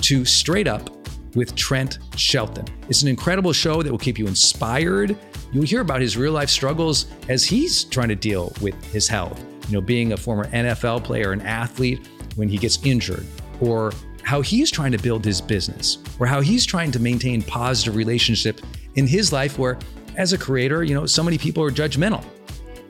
[0.02, 0.90] to Straight Up
[1.34, 2.66] with Trent Shelton.
[2.88, 5.16] It's an incredible show that will keep you inspired.
[5.52, 9.42] You'll hear about his real life struggles as he's trying to deal with his health.
[9.68, 13.26] You know, being a former NFL player, an athlete, when he gets injured,
[13.60, 17.96] or how he's trying to build his business or how he's trying to maintain positive
[17.96, 18.60] relationship
[18.94, 19.78] in his life where
[20.16, 22.24] as a creator, you know, so many people are judgmental.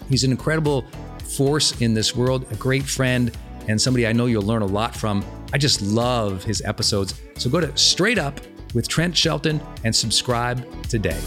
[0.09, 0.84] He's an incredible
[1.36, 3.30] force in this world, a great friend,
[3.68, 5.24] and somebody I know you'll learn a lot from.
[5.52, 7.20] I just love his episodes.
[7.36, 8.40] So go to Straight Up
[8.74, 11.20] with Trent Shelton and subscribe today.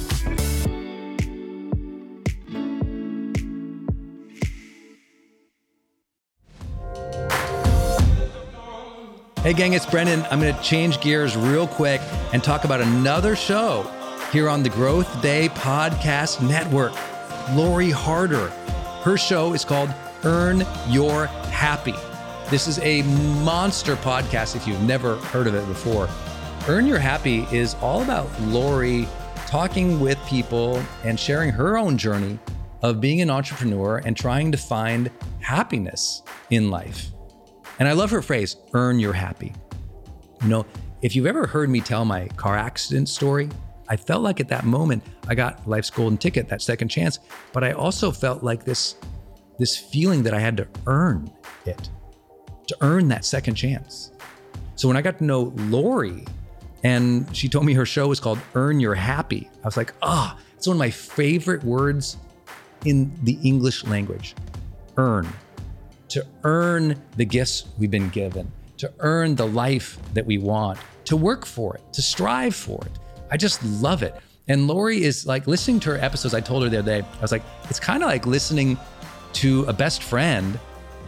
[9.43, 10.23] Hey, gang, it's Brendon.
[10.29, 11.99] I'm going to change gears real quick
[12.31, 13.89] and talk about another show
[14.31, 16.93] here on the GrowthDay Podcast Network.
[17.51, 18.47] Lori Harder.
[19.03, 21.95] Her show is called Earn Your Happy.
[22.49, 23.01] This is a
[23.43, 26.07] monster podcast if you've never heard of it before.
[26.67, 29.07] Earn Your Happy is all about Lori
[29.47, 32.39] talking with people and sharing her own journey
[32.81, 37.11] of being an entrepreneur and trying to find happiness in life.
[37.79, 39.53] And I love her phrase, earn your happy.
[40.41, 40.65] You know,
[41.01, 43.49] if you've ever heard me tell my car accident story,
[43.91, 47.19] I felt like at that moment I got life's golden ticket, that second chance,
[47.51, 48.95] but I also felt like this
[49.59, 51.29] this feeling that I had to earn
[51.65, 51.89] it,
[52.67, 54.13] to earn that second chance.
[54.75, 56.23] So when I got to know Lori
[56.83, 60.37] and she told me her show was called Earn Your Happy, I was like, ah,
[60.37, 62.15] oh, it's one of my favorite words
[62.85, 64.35] in the English language.
[64.95, 65.27] Earn.
[66.07, 71.17] To earn the gifts we've been given, to earn the life that we want, to
[71.17, 72.91] work for it, to strive for it.
[73.31, 74.15] I just love it.
[74.47, 76.33] And Lori is like listening to her episodes.
[76.33, 78.77] I told her the other day, I was like, it's kind of like listening
[79.33, 80.59] to a best friend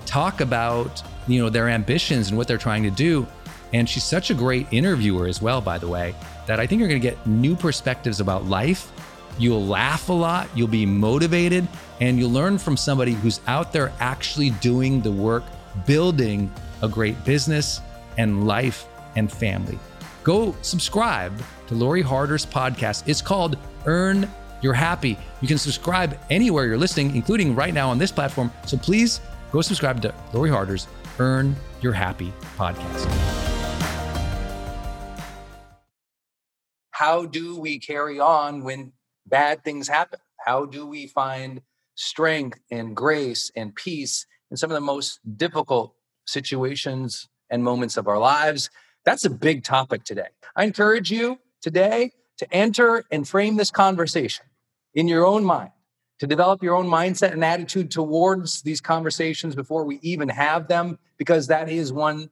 [0.05, 3.27] talk about, you know, their ambitions and what they're trying to do.
[3.73, 6.15] And she's such a great interviewer as well, by the way,
[6.47, 8.91] that I think you're going to get new perspectives about life.
[9.39, 11.67] You'll laugh a lot, you'll be motivated,
[11.99, 15.43] and you'll learn from somebody who's out there actually doing the work,
[15.87, 16.53] building
[16.83, 17.81] a great business
[18.17, 19.79] and life and family.
[20.23, 21.33] Go subscribe
[21.73, 23.03] to Lori Harder's podcast.
[23.07, 24.29] It's called Earn
[24.61, 25.17] Your Happy.
[25.41, 28.51] You can subscribe anywhere you're listening, including right now on this platform.
[28.65, 29.21] So please
[29.51, 30.87] go subscribe to Lori Harder's
[31.19, 33.09] Earn Your Happy podcast.
[36.91, 38.93] How do we carry on when
[39.25, 40.19] bad things happen?
[40.45, 41.61] How do we find
[41.95, 45.95] strength and grace and peace in some of the most difficult
[46.25, 48.69] situations and moments of our lives?
[49.05, 50.27] That's a big topic today.
[50.55, 54.45] I encourage you today to enter and frame this conversation
[54.93, 55.71] in your own mind,
[56.19, 60.99] to develop your own mindset and attitude towards these conversations before we even have them,
[61.17, 62.29] because that is one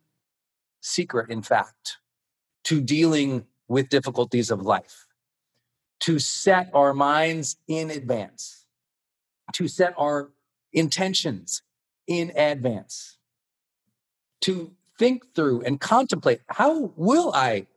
[0.81, 1.97] secret, in fact,
[2.65, 5.07] to dealing with difficulties of life.
[6.01, 8.65] To set our minds in advance,
[9.53, 10.31] to set our
[10.73, 11.61] intentions
[12.07, 13.17] in advance,
[14.41, 17.67] to think through and contemplate how will I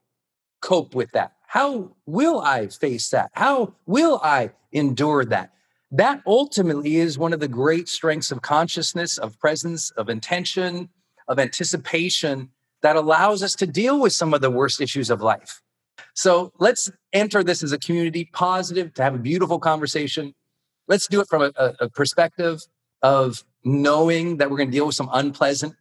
[0.61, 1.35] cope with that?
[1.55, 3.31] How will I face that?
[3.35, 5.53] How will I endure that?
[5.93, 10.89] That ultimately is one of the great strengths of consciousness, of presence, of intention,
[11.29, 12.51] of anticipation
[12.83, 15.63] that allows us to deal with some of the worst issues of life.
[16.15, 20.35] So let's enter this as a community positive, to have a beautiful conversation.
[20.89, 22.63] Let's do it from a, a perspective
[23.01, 25.77] of knowing that we're going to deal with some unpleasant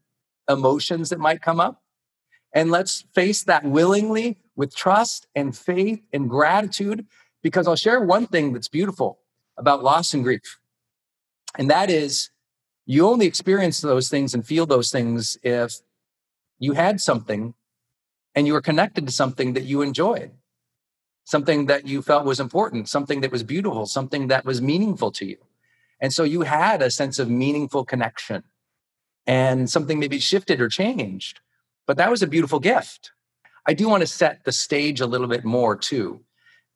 [0.47, 1.81] emotions that might come up.
[2.53, 7.05] And let's face that willingly with trust and faith and gratitude.
[7.41, 9.19] Because I'll share one thing that's beautiful
[9.57, 10.59] about loss and grief.
[11.57, 12.29] And that is
[12.85, 15.73] you only experience those things and feel those things if
[16.59, 17.53] you had something
[18.35, 20.31] and you were connected to something that you enjoyed,
[21.25, 25.25] something that you felt was important, something that was beautiful, something that was meaningful to
[25.25, 25.37] you.
[25.99, 28.43] And so you had a sense of meaningful connection
[29.25, 31.39] and something maybe shifted or changed.
[31.85, 33.11] But that was a beautiful gift.
[33.65, 36.21] I do want to set the stage a little bit more too,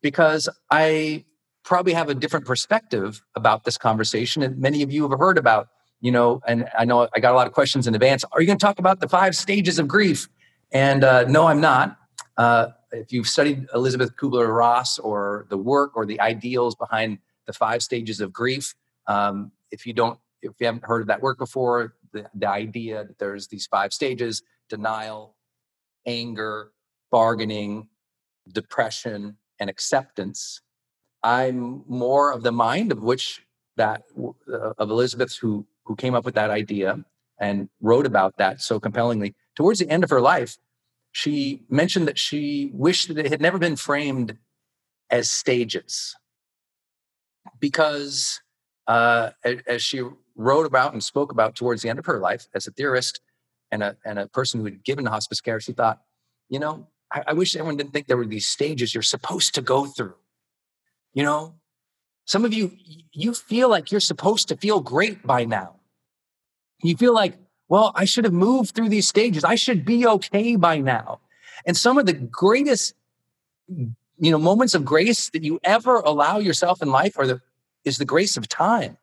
[0.02, 1.26] because I
[1.64, 4.42] probably have a different perspective about this conversation.
[4.42, 5.68] And many of you have heard about,
[6.00, 8.24] you know, and I know I got a lot of questions in advance.
[8.32, 10.30] Are you going to talk about the five stages of grief?
[10.72, 11.98] And uh, no, I'm not.
[12.38, 17.84] Uh, if you've studied Elisabeth Kübler-Ross or the work or the ideals behind the five
[17.84, 18.76] stages of grief,
[19.08, 23.04] um, if you don't, if you haven't heard of that work before, the, the idea
[23.04, 25.36] that there's these five stages denial,
[26.06, 26.72] anger,
[27.12, 27.90] bargaining,
[28.52, 30.62] depression, and acceptance.
[31.24, 33.42] I'm more of the mind of which
[33.76, 34.04] that
[34.52, 37.04] uh, of Elisabeth who who came up with that idea
[37.40, 39.36] and wrote about that so compellingly.
[39.56, 40.58] Towards the end of her life,
[41.12, 44.38] she mentioned that she wished that it had never been framed
[45.10, 46.16] as stages
[47.60, 48.42] because
[48.88, 49.32] uh,
[49.68, 50.02] as she
[50.36, 53.22] wrote about and spoke about towards the end of her life as a theorist
[53.72, 56.02] and a, and a person who had given hospice care, she thought,
[56.50, 59.62] you know, I, I wish everyone didn't think there were these stages you're supposed to
[59.62, 60.16] go through.
[61.14, 61.56] You know,
[62.26, 62.72] some of you,
[63.12, 65.76] you feel like you're supposed to feel great by now.
[66.84, 67.36] You feel like,
[67.70, 69.44] well, I should have moved through these stages.
[69.44, 71.20] I should be okay by now.
[71.66, 72.94] And some of the greatest,
[73.68, 77.42] you know, moments of grace that you ever allow yourself in life are the,
[77.84, 78.98] is the grace of time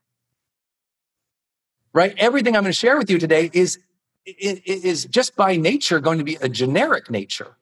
[1.94, 2.14] right?
[2.18, 3.78] Everything I'm going to share with you today is,
[4.26, 7.56] is just by nature going to be a generic nature.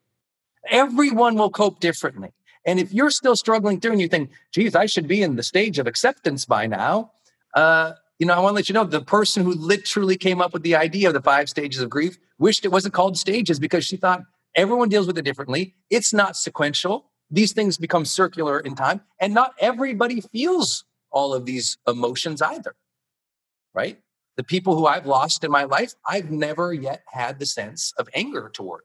[0.69, 2.31] Everyone will cope differently.
[2.65, 5.43] And if you're still struggling through and you think, geez, I should be in the
[5.43, 7.11] stage of acceptance by now,
[7.55, 10.53] uh, you know, I want to let you know the person who literally came up
[10.53, 13.85] with the idea of the five stages of grief wished it wasn't called stages because
[13.85, 14.21] she thought
[14.55, 15.75] everyone deals with it differently.
[15.89, 17.11] It's not sequential.
[17.29, 22.75] These things become circular in time, and not everybody feels all of these emotions either,
[23.73, 23.99] right?
[24.37, 28.07] The people who I've lost in my life, I've never yet had the sense of
[28.13, 28.83] anger toward.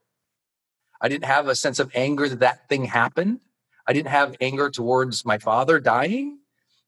[1.00, 3.40] I didn't have a sense of anger that that thing happened.
[3.86, 6.38] I didn't have anger towards my father dying.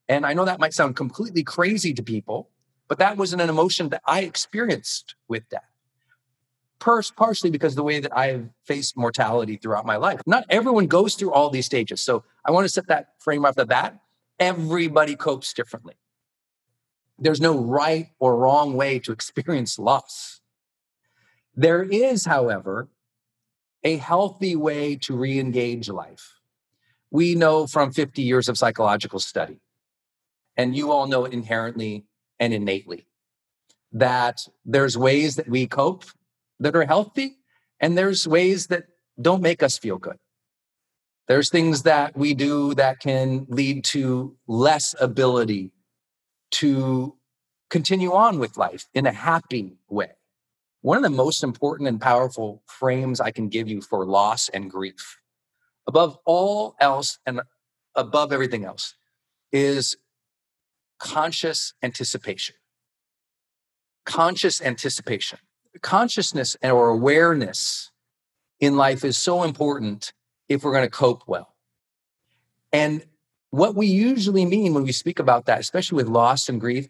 [0.08, 2.50] And I know that might sound completely crazy to people,
[2.88, 5.62] but that wasn't an emotion that I experienced with death.
[6.80, 10.20] First, partially because the way that I've faced mortality throughout my life.
[10.26, 12.00] Not everyone goes through all these stages.
[12.00, 14.00] So I want to set that frame off the bat.
[14.38, 15.94] Everybody copes differently.
[17.18, 20.40] There's no right or wrong way to experience loss.
[21.54, 22.88] There is, however,
[23.82, 26.34] a healthy way to re engage life.
[27.10, 29.60] We know from 50 years of psychological study,
[30.56, 32.06] and you all know inherently
[32.38, 33.06] and innately,
[33.92, 36.04] that there's ways that we cope
[36.60, 37.38] that are healthy,
[37.80, 38.84] and there's ways that
[39.20, 40.18] don't make us feel good.
[41.26, 45.72] There's things that we do that can lead to less ability
[46.52, 47.16] to
[47.70, 50.10] continue on with life in a happy way.
[50.82, 54.70] One of the most important and powerful frames I can give you for loss and
[54.70, 55.18] grief,
[55.86, 57.42] above all else and
[57.94, 58.94] above everything else,
[59.52, 59.96] is
[60.98, 62.54] conscious anticipation.
[64.06, 65.38] Conscious anticipation.
[65.82, 67.90] Consciousness or awareness
[68.58, 70.12] in life is so important
[70.48, 71.54] if we're going to cope well.
[72.72, 73.04] And
[73.50, 76.88] what we usually mean when we speak about that, especially with loss and grief,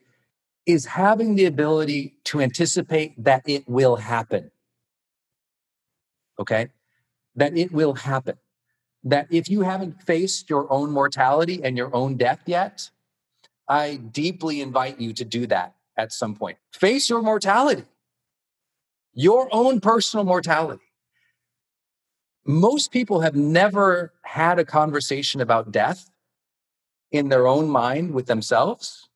[0.71, 4.51] is having the ability to anticipate that it will happen.
[6.39, 6.69] Okay?
[7.37, 8.37] That it will happen.
[9.05, 12.91] That if you haven't faced your own mortality and your own death yet,
[13.69, 16.59] I deeply invite you to do that at some point.
[16.73, 17.85] Face your mortality,
[19.13, 20.83] your own personal mortality.
[22.47, 26.11] Most people have never had a conversation about death
[27.13, 29.10] in their own mind with themselves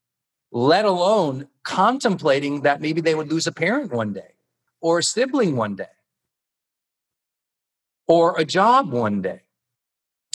[0.54, 4.34] let alone contemplating that maybe they would lose a parent one day
[4.80, 5.88] or a sibling one day
[8.06, 9.40] or a job one day.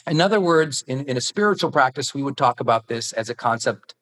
[0.06, 3.36] In other words, in, in a spiritual practice, we would talk about this as a
[3.36, 3.96] concept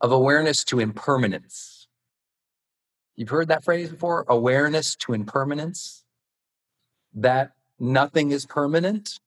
[0.00, 1.88] of awareness to impermanence.
[3.16, 6.04] You've heard that phrase before awareness to impermanence,
[7.14, 9.18] that nothing is permanent,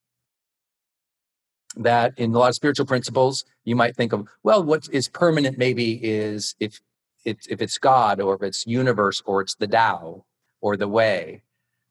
[1.84, 5.58] that in a lot of spiritual principles, you might think of, well, what is permanent
[5.58, 6.82] maybe is if
[7.26, 10.26] it's, if it's God or if it's universe or it's the Tao
[10.62, 11.44] or the way,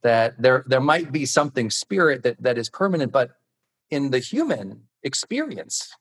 [0.02, 3.32] that there, there might be something spirit that, that is permanent, but
[3.90, 5.94] in the human experience,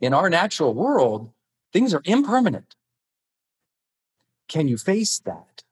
[0.00, 1.30] in our natural world,
[1.72, 2.74] things are impermanent.
[4.48, 5.62] Can you face that?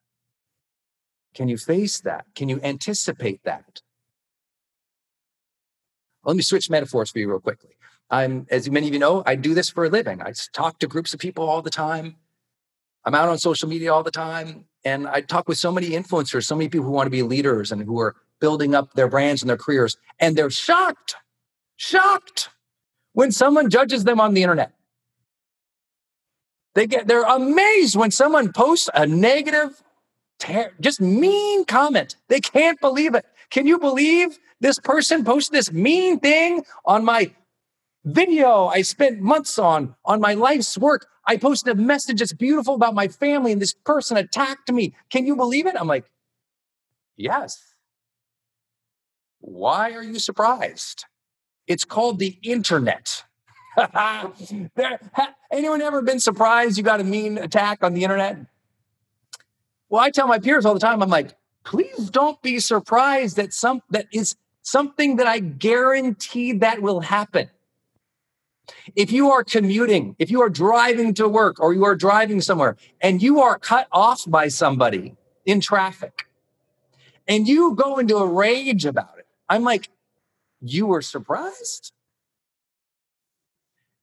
[1.34, 2.26] Can you face that?
[2.34, 3.80] Can you anticipate that?
[6.24, 7.70] Let me switch metaphors for you real quickly.
[8.10, 10.20] I'm, as many of you know, I do this for a living.
[10.22, 12.16] I talk to groups of people all the time.
[13.04, 14.66] I'm out on social media all the time.
[14.84, 17.72] And I talk with so many influencers, so many people who want to be leaders
[17.72, 19.96] and who are building up their brands and their careers.
[20.20, 21.16] And they're shocked,
[21.76, 22.50] shocked
[23.12, 24.72] when someone judges them on the internet.
[26.74, 29.82] They get, they're amazed when someone posts a negative,
[30.38, 32.16] ter- just mean comment.
[32.28, 33.24] They can't believe it.
[33.50, 37.32] Can you believe this person posted this mean thing on my
[38.04, 41.06] video I spent months on, on my life's work.
[41.26, 44.94] I posted a message that's beautiful about my family, and this person attacked me.
[45.10, 45.74] Can you believe it?
[45.78, 46.04] I'm like,
[47.16, 47.74] yes.
[49.40, 51.04] Why are you surprised?
[51.66, 53.24] It's called the internet.
[54.74, 55.00] there,
[55.50, 58.38] anyone ever been surprised you got a mean attack on the internet?
[59.88, 61.34] Well, I tell my peers all the time, I'm like,
[61.64, 67.50] please don't be surprised that some that is something that I guarantee that will happen.
[68.94, 72.76] If you are commuting, if you are driving to work or you are driving somewhere
[73.00, 76.26] and you are cut off by somebody in traffic
[77.26, 79.88] and you go into a rage about it, I'm like,
[80.60, 81.92] you were surprised?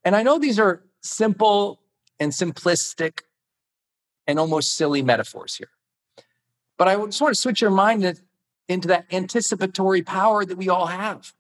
[0.04, 1.80] And I know these are simple
[2.20, 3.22] and simplistic
[4.28, 5.70] and almost silly metaphors here.
[6.78, 8.04] But I just want to switch your mind
[8.70, 11.34] into that anticipatory power that we all have.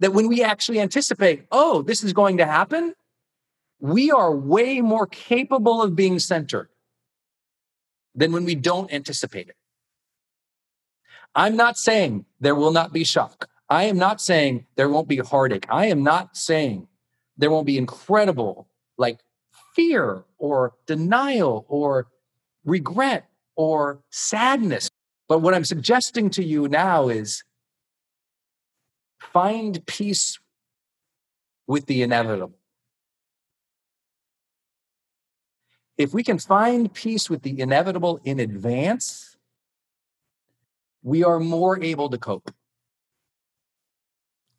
[0.00, 2.94] That when we actually anticipate, oh, this is going to happen,
[3.78, 6.68] we are way more capable of being centered
[8.14, 9.56] than when we don't anticipate it.
[11.34, 13.48] I'm not saying there will not be shock.
[13.68, 15.66] I am not saying there won't be heartache.
[15.70, 16.88] I am not saying
[17.38, 18.68] there won't be incredible,
[18.98, 19.20] like
[19.74, 22.08] fear or denial or
[22.64, 24.90] regret or sadness.
[25.28, 27.42] But what I'm suggesting to you now is
[29.18, 30.38] find peace
[31.66, 32.58] with the inevitable.
[36.02, 39.36] if we can find peace with the inevitable in advance,
[41.02, 42.50] we are more able to cope.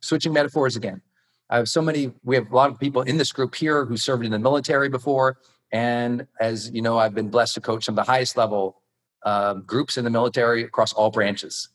[0.02, 1.02] Switching metaphors again.
[1.50, 3.98] I have so many, we have a lot of people in this group here who
[3.98, 5.38] served in the military before.
[5.72, 8.82] And as you know, I've been blessed to coach some of the highest level
[9.26, 11.70] uh, groups in the military across all branches.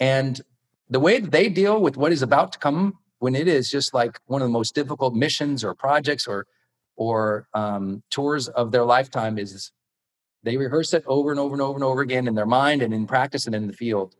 [0.00, 0.40] And
[0.90, 3.94] the way that they deal with what is about to come when it is just
[3.94, 6.46] like one of the most difficult missions or projects or
[6.96, 9.70] or um, tours of their lifetime is
[10.42, 12.92] they rehearse it over and over and over and over again in their mind and
[12.92, 14.16] in practice and in the field.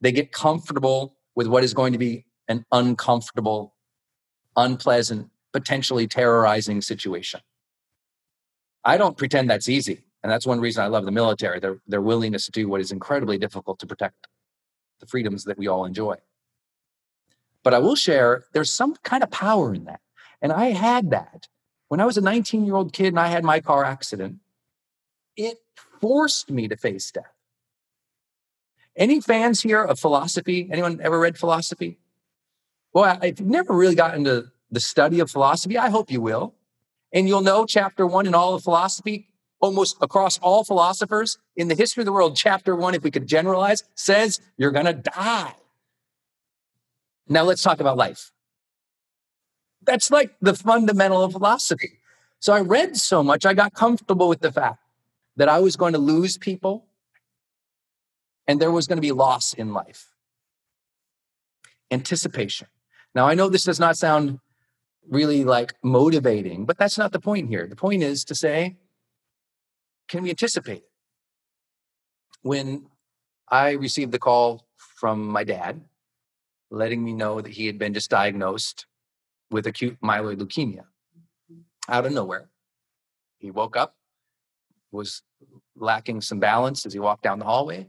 [0.00, 3.74] They get comfortable with what is going to be an uncomfortable,
[4.56, 7.40] unpleasant, potentially terrorizing situation.
[8.84, 10.02] I don't pretend that's easy.
[10.22, 12.92] And that's one reason I love the military, their, their willingness to do what is
[12.92, 14.26] incredibly difficult to protect
[15.00, 16.16] the freedoms that we all enjoy.
[17.62, 20.00] But I will share there's some kind of power in that.
[20.42, 21.48] And I had that
[21.88, 24.36] when I was a 19 year old kid and I had my car accident.
[25.36, 25.58] It
[26.00, 27.32] forced me to face death.
[28.96, 30.68] Any fans here of philosophy?
[30.70, 31.98] Anyone ever read philosophy?
[32.92, 36.54] Well, if you've never really gotten into the study of philosophy, I hope you will.
[37.12, 39.29] And you'll know chapter one in all of philosophy,
[39.60, 43.26] almost across all philosophers in the history of the world, chapter one, if we could
[43.26, 45.54] generalize, says you're going to die.
[47.28, 48.32] Now let's talk about life.
[49.82, 51.98] That's like the fundamental of philosophy.
[52.40, 54.82] So I read so much, I got comfortable with the fact
[55.36, 56.86] that I was going to lose people
[58.46, 60.08] and there was going to be loss in life.
[61.90, 62.68] Anticipation.
[63.14, 64.40] Now, I know this does not sound
[65.08, 67.66] really like motivating, but that's not the point here.
[67.66, 68.76] The point is to say,
[70.10, 70.90] can we anticipate it?
[72.42, 72.86] When
[73.48, 75.80] I received the call from my dad,
[76.70, 78.86] letting me know that he had been just diagnosed
[79.50, 80.84] with acute myeloid leukemia
[81.88, 82.48] out of nowhere.
[83.38, 83.96] He woke up,
[84.92, 85.22] was
[85.76, 87.88] lacking some balance as he walked down the hallway.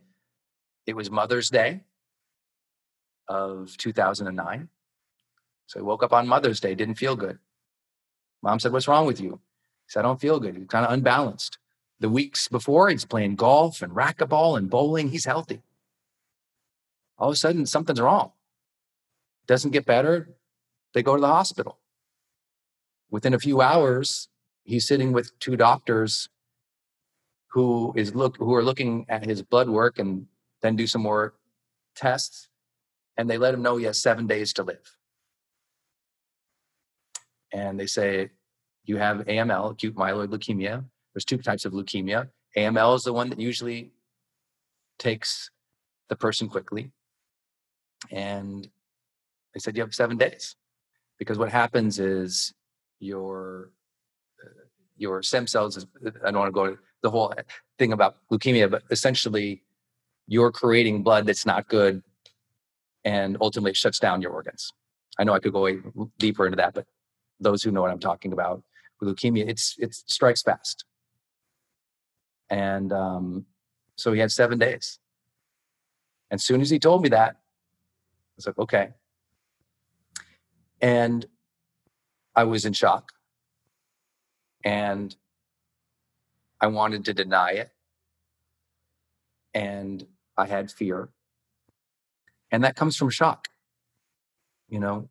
[0.86, 1.82] It was Mother's Day
[3.28, 4.70] of 2009.
[5.66, 7.40] So he woke up on Mother's Day, didn't feel good.
[8.44, 9.40] Mom said, What's wrong with you?
[9.86, 10.56] He said, I don't feel good.
[10.56, 11.58] He's kind of unbalanced.
[12.02, 15.10] The weeks before, he's playing golf and racquetball and bowling.
[15.10, 15.62] He's healthy.
[17.20, 18.32] All of a sudden, something's wrong.
[19.46, 20.32] Doesn't get better.
[20.96, 21.78] They go to the hospital.
[23.12, 24.30] Within a few hours,
[24.64, 26.28] he's sitting with two doctors
[27.52, 30.26] who is look who are looking at his blood work and
[30.64, 31.36] then do some more
[31.96, 32.48] tests
[33.18, 34.98] and they let him know he has seven days to live
[37.52, 38.30] and they say
[38.86, 42.30] you have aml acute myeloid leukemia there's two types of leukemia.
[42.58, 43.92] AML is the one that usually
[45.00, 45.50] takes
[46.10, 46.92] the person quickly.
[48.12, 48.68] And
[49.54, 50.56] they said you have seven days
[51.18, 52.54] because what happens is
[53.00, 53.72] your
[54.44, 54.50] uh,
[54.98, 55.86] your stem cells is,
[56.26, 57.34] i don't want to go the whole
[57.78, 59.64] thing about leukemia but essentially
[60.28, 62.02] you're creating blood that's not good
[63.04, 64.72] and ultimately shuts down your organs
[65.20, 65.68] i know i could go
[66.18, 66.86] deeper into that but
[67.40, 68.64] those who know what i'm talking about
[69.00, 70.86] with leukemia it's it strikes fast
[72.52, 73.46] and um,
[73.96, 75.00] so he had seven days.
[76.30, 78.90] And as soon as he told me that, I was like, okay.
[80.82, 81.26] And
[82.36, 83.14] I was in shock.
[84.64, 85.16] And
[86.60, 87.72] I wanted to deny it.
[89.54, 90.06] And
[90.38, 91.10] I had fear.
[92.52, 93.48] And that comes from shock.
[94.68, 95.10] You know,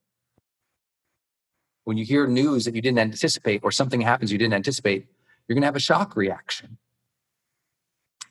[1.84, 5.06] when you hear news that you didn't anticipate or something happens you didn't anticipate,
[5.46, 6.78] you're going to have a shock reaction.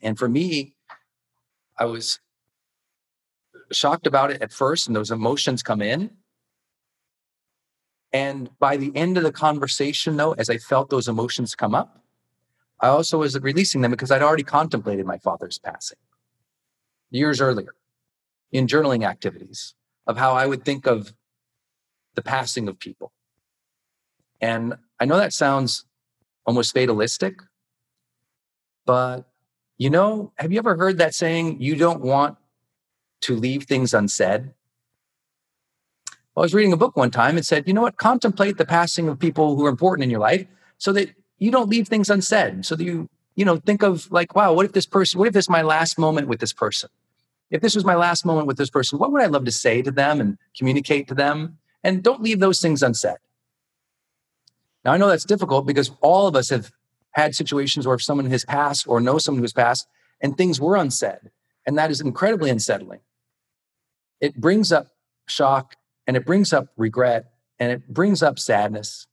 [0.02, 0.74] And for me,
[1.78, 2.20] I was
[3.72, 6.10] shocked about it at first, and those emotions come in.
[8.12, 12.04] And by the end of the conversation, though, as I felt those emotions come up,
[12.80, 15.98] I also was releasing them because I'd already contemplated my father's passing
[17.10, 17.74] years earlier
[18.52, 19.74] in journaling activities
[20.06, 21.12] of how I would think of
[22.14, 23.12] the passing of people.
[24.40, 25.84] And I know that sounds
[26.46, 27.40] almost fatalistic,
[28.86, 29.29] but
[29.80, 32.36] you know, have you ever heard that saying, you don't want
[33.22, 34.52] to leave things unsaid?
[36.34, 38.66] Well, I was reading a book one time and said, you know what, contemplate the
[38.66, 42.10] passing of people who are important in your life so that you don't leave things
[42.10, 42.66] unsaid.
[42.66, 45.32] So that you, you know, think of like, wow, what if this person, what if
[45.32, 46.90] this is my last moment with this person?
[47.50, 49.80] If this was my last moment with this person, what would I love to say
[49.80, 51.56] to them and communicate to them?
[51.82, 53.16] And don't leave those things unsaid.
[54.84, 56.70] Now, I know that's difficult because all of us have
[57.12, 59.86] had situations where if someone has passed or knows someone who has passed
[60.20, 61.30] and things were unsaid.
[61.66, 63.00] And that is incredibly unsettling.
[64.20, 64.88] It brings up
[65.28, 69.06] shock and it brings up regret and it brings up sadness,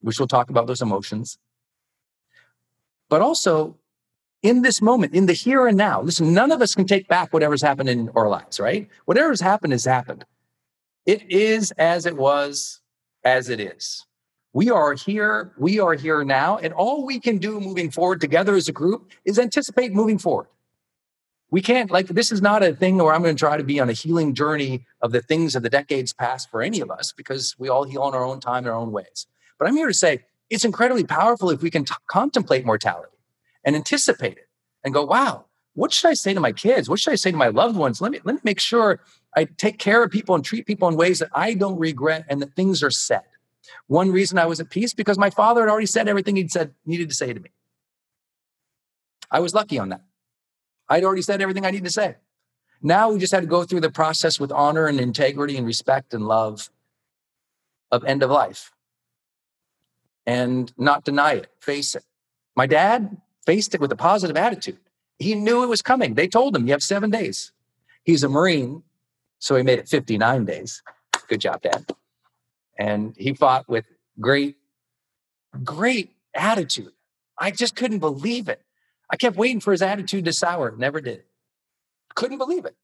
[0.00, 1.38] which we'll talk about those emotions.
[3.08, 3.76] but also
[4.42, 6.02] in this moment, in the here and now.
[6.02, 8.88] Listen, none of us can take back whatever's happened in our lives, right?
[9.06, 10.24] Whatever's happened has happened.
[11.06, 12.80] It is as it was,
[13.24, 14.06] as it is.
[14.56, 18.54] We are here, we are here now, and all we can do moving forward together
[18.54, 20.46] as a group is anticipate moving forward.
[21.50, 23.78] We can't, like, this is not a thing where I'm going to try to be
[23.80, 27.12] on a healing journey of the things of the decades past for any of us
[27.12, 29.26] because we all heal in our own time, in our own ways.
[29.58, 33.18] But I'm here to say it's incredibly powerful if we can t- contemplate mortality
[33.62, 34.48] and anticipate it
[34.82, 35.44] and go, wow,
[35.74, 36.88] what should I say to my kids?
[36.88, 38.00] What should I say to my loved ones?
[38.00, 39.00] Let me, let me make sure
[39.36, 42.40] I take care of people and treat people in ways that I don't regret and
[42.40, 43.26] that things are set.
[43.86, 46.74] One reason I was at peace because my father had already said everything he'd said
[46.84, 47.50] needed to say to me.
[49.30, 50.02] I was lucky on that.
[50.88, 52.16] I'd already said everything I needed to say.
[52.82, 56.14] Now we just had to go through the process with honor and integrity and respect
[56.14, 56.70] and love
[57.90, 58.72] of end of life
[60.26, 62.04] and not deny it, face it.
[62.54, 64.78] My dad faced it with a positive attitude.
[65.18, 66.14] He knew it was coming.
[66.14, 67.52] They told him, you have seven days.
[68.04, 68.82] He's a Marine,
[69.38, 70.82] so he made it 59 days.
[71.28, 71.86] Good job, Dad.
[72.78, 73.84] And he fought with
[74.20, 74.56] great,
[75.64, 76.92] great attitude.
[77.38, 78.62] I just couldn't believe it.
[79.10, 80.74] I kept waiting for his attitude to sour.
[80.76, 81.22] Never did.
[82.14, 82.76] Couldn't believe it.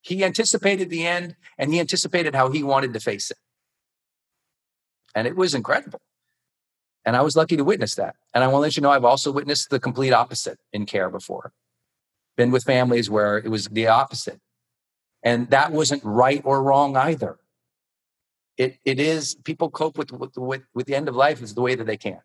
[0.00, 3.38] He anticipated the end and he anticipated how he wanted to face it.
[5.14, 6.00] And it was incredible.
[7.04, 8.16] And I was lucky to witness that.
[8.34, 11.10] And I want to let you know, I've also witnessed the complete opposite in care
[11.10, 11.52] before.
[12.36, 14.40] Been with families where it was the opposite.
[15.22, 17.38] And that wasn't right or wrong either.
[18.58, 20.36] It, it is, people cope with, with,
[20.74, 22.20] with, the end of life is the way that they can.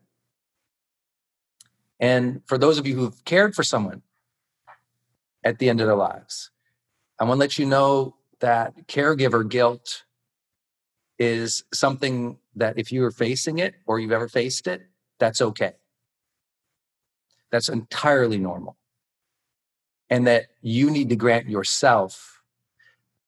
[2.00, 4.02] And for those of you who've cared for someone
[5.44, 6.50] at the end of their lives,
[7.20, 10.04] I want to let you know that caregiver guilt
[11.20, 14.82] is something that if you are facing it or you've ever faced it,
[15.20, 15.74] that's okay.
[17.52, 18.76] That's entirely normal.
[20.10, 22.43] And that you need to grant yourself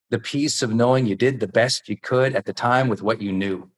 [0.10, 3.22] the peace of knowing you did the best you could at the time with what
[3.22, 3.70] you knew.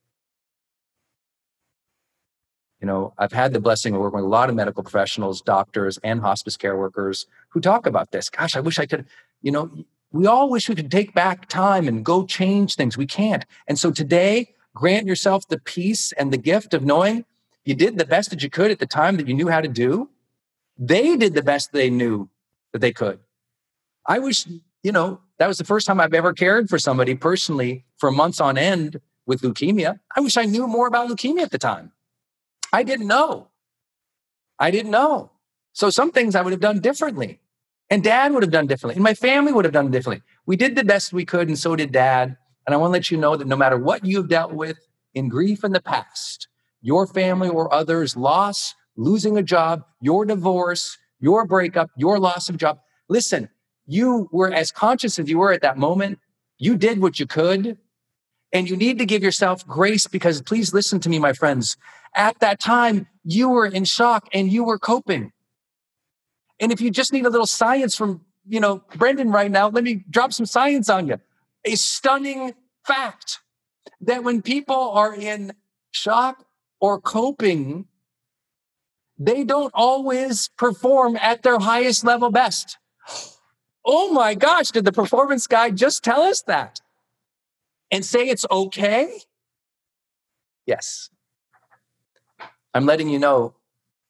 [2.80, 5.98] You know, I've had the blessing of working with a lot of medical professionals, doctors,
[6.04, 8.30] and hospice care workers who talk about this.
[8.30, 9.06] Gosh, I wish I could,
[9.42, 9.72] you know,
[10.12, 12.98] we all wish we could take back time and go change things.
[12.98, 13.46] We can't.
[13.68, 17.26] And so today, grant yourself the peace and the gift of knowing
[17.66, 19.68] you did the best that you could at the time that you knew how to
[19.68, 20.10] do.
[20.78, 22.30] They did the best they knew
[22.72, 23.20] that they could.
[24.06, 24.46] I wish,
[24.84, 28.40] you know, that was the first time I've ever cared for somebody personally for months
[28.40, 30.00] on end with leukemia.
[30.16, 31.92] I wish I knew more about leukemia at the time.
[32.74, 33.50] I didn't know.
[34.60, 35.32] I didn't know.
[35.74, 37.40] So some things I would have done differently.
[37.90, 38.96] And dad would have done differently.
[38.96, 40.24] And my family would have done differently.
[40.46, 42.36] We did the best we could, and so did dad.
[42.66, 44.78] And I want to let you know that no matter what you've dealt with
[45.14, 46.48] in grief in the past,
[46.82, 52.58] your family or others' loss, losing a job, your divorce, your breakup, your loss of
[52.58, 53.50] job, listen,
[53.88, 56.20] you were as conscious as you were at that moment.
[56.60, 57.78] You did what you could.
[58.54, 61.78] And you need to give yourself grace because please listen to me, my friends.
[62.16, 65.32] At that time, you were in shock and you were coping.
[66.60, 69.84] And if you just need a little science from, you know, Brendon right now, let
[69.84, 71.20] me drop some science on you.
[71.66, 72.54] A stunning
[72.86, 73.40] fact
[74.02, 75.54] that when people are in
[75.92, 76.46] shock
[76.80, 77.86] or coping,
[79.20, 82.78] they don't always perform at their highest level best.
[83.90, 86.82] Oh my gosh, did the performance guy just tell us that?
[87.90, 89.20] And say it's okay?
[90.66, 91.10] Yes.
[92.74, 93.56] I'm letting you know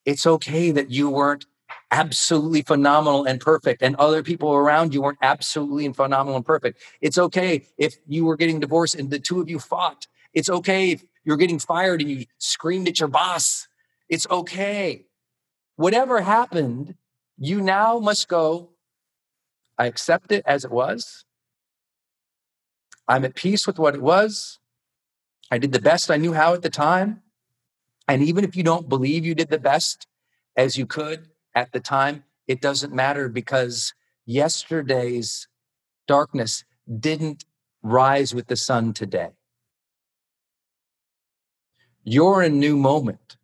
[0.03, 1.45] it's okay that you weren't
[1.91, 6.81] absolutely phenomenal and perfect, and other people around you weren't absolutely phenomenal and perfect.
[6.99, 10.07] It's okay if you were getting divorced and the two of you fought.
[10.33, 13.67] It's okay if you're getting fired and you screamed at your boss.
[14.09, 15.05] It's okay.
[15.75, 16.95] Whatever happened,
[17.37, 18.71] you now must go
[19.77, 21.25] I accept it as it was.
[23.07, 24.59] I'm at peace with what it was.
[25.49, 27.21] I did the best I knew how at the time.
[28.07, 30.07] And even if you don't believe you did the best
[30.55, 33.93] as you could at the time, it doesn't matter because
[34.25, 35.47] yesterday's
[36.07, 36.63] darkness
[36.99, 37.45] didn't
[37.83, 39.29] rise with the sun today.
[42.03, 43.37] You're in a new moment.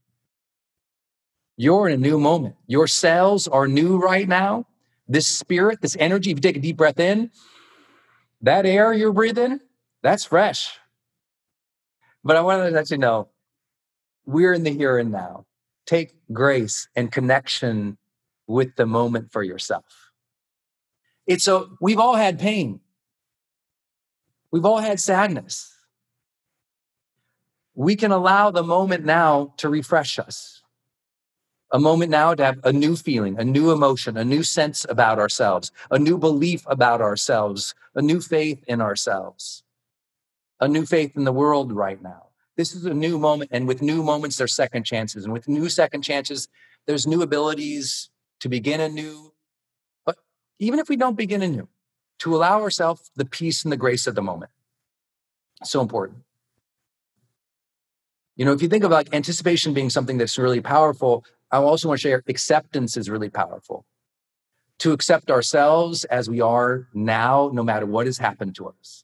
[1.58, 2.56] You're in a new moment.
[2.66, 4.66] Your cells are new right now
[5.08, 7.32] this spirit, this energy, if you take a deep breath in,
[8.42, 9.60] that air you're breathing,
[10.02, 10.78] that's fresh.
[12.24, 13.30] But I want to let you know
[14.26, 15.46] we're in the here and now.
[15.86, 17.98] Take grace and connection
[18.48, 19.84] with the moment for yourself.
[21.28, 22.80] It's a, we've all had pain.
[24.52, 25.76] We've all had sadness.
[27.76, 30.63] We can allow the moment now to refresh us.
[31.74, 35.18] A moment now to have a new feeling, a new emotion, a new sense about
[35.18, 39.64] ourselves, a new belief about ourselves, a new faith in ourselves,
[40.60, 42.28] a new faith in the world right now.
[42.56, 43.50] This is a new moment.
[43.52, 45.24] And with new moments, there's second chances.
[45.24, 46.48] And with new second chances,
[46.86, 48.12] there's new abilities
[48.42, 49.34] to begin anew.
[50.06, 50.18] But
[50.60, 51.68] even if we don't begin anew,
[52.20, 54.52] to allow ourselves the peace and the grace of the moment.
[55.64, 56.20] So important.
[58.36, 61.88] You know, if you think of like anticipation being something that's really powerful, I also
[61.88, 63.86] want to share acceptance is really powerful.
[64.80, 69.04] To accept ourselves as we are now, no matter what has happened to us.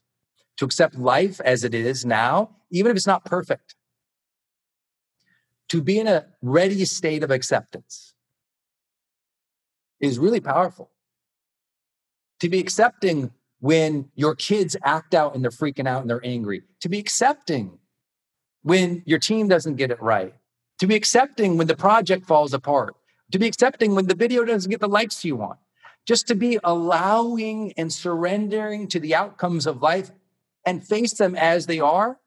[0.56, 3.76] To accept life as it is now, even if it's not perfect.
[5.68, 8.14] To be in a ready state of acceptance
[10.00, 10.90] is really powerful.
[12.40, 13.30] To be accepting
[13.60, 16.62] when your kids act out and they're freaking out and they're angry.
[16.80, 17.78] To be accepting
[18.62, 20.34] when your team doesn't get it right,
[20.80, 22.96] to be accepting when the project falls apart,
[23.30, 25.58] to be accepting when the video doesn't get the likes you want,
[26.06, 30.10] just to be allowing and surrendering to the outcomes of life
[30.66, 32.18] and face them as they are,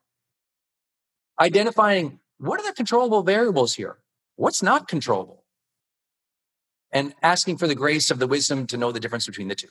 [1.40, 3.98] identifying what are the controllable variables here?
[4.36, 5.44] What's not controllable?
[6.92, 9.70] And asking for the grace of the wisdom to know the difference between the two.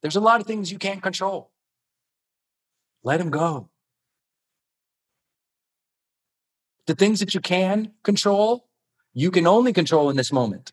[0.00, 1.50] There's a lot of things you can't control.
[3.04, 3.68] Let them go.
[6.86, 8.68] The things that you can control,
[9.14, 10.72] you can only control in this moment.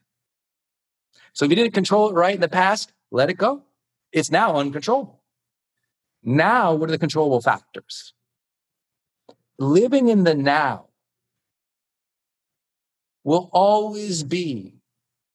[1.33, 3.63] So if you didn't control it right in the past, let it go.
[4.11, 5.21] It's now uncontrollable.
[6.23, 8.13] Now, what are the controllable factors?
[9.57, 10.87] Living in the now
[13.23, 14.81] will always be,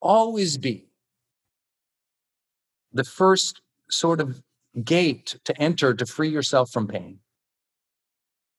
[0.01, 0.89] always be
[2.93, 3.61] the first
[3.91, 4.43] sort of
[4.83, 7.21] gate to enter to free yourself from pain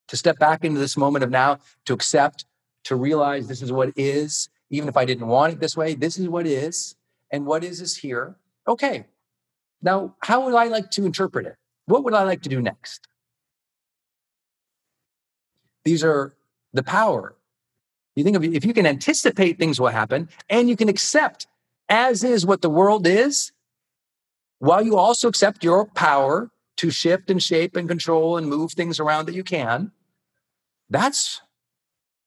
[0.07, 2.45] to step back into this moment of now, to accept,
[2.83, 6.17] to realize this is what is, even if I didn't want it this way, this
[6.17, 6.95] is what is,
[7.31, 8.35] and what is is here.
[8.67, 9.05] Okay.
[9.81, 11.55] Now, how would I like to interpret it?
[11.85, 13.07] What would I like to do next?
[15.83, 16.33] These are
[16.73, 17.35] the power.
[18.15, 21.47] You think of if you can anticipate things will happen and you can accept
[21.89, 23.51] as is what the world is,
[24.59, 28.99] while you also accept your power to shift and shape and control and move things
[28.99, 29.91] around that you can,
[30.89, 31.41] that's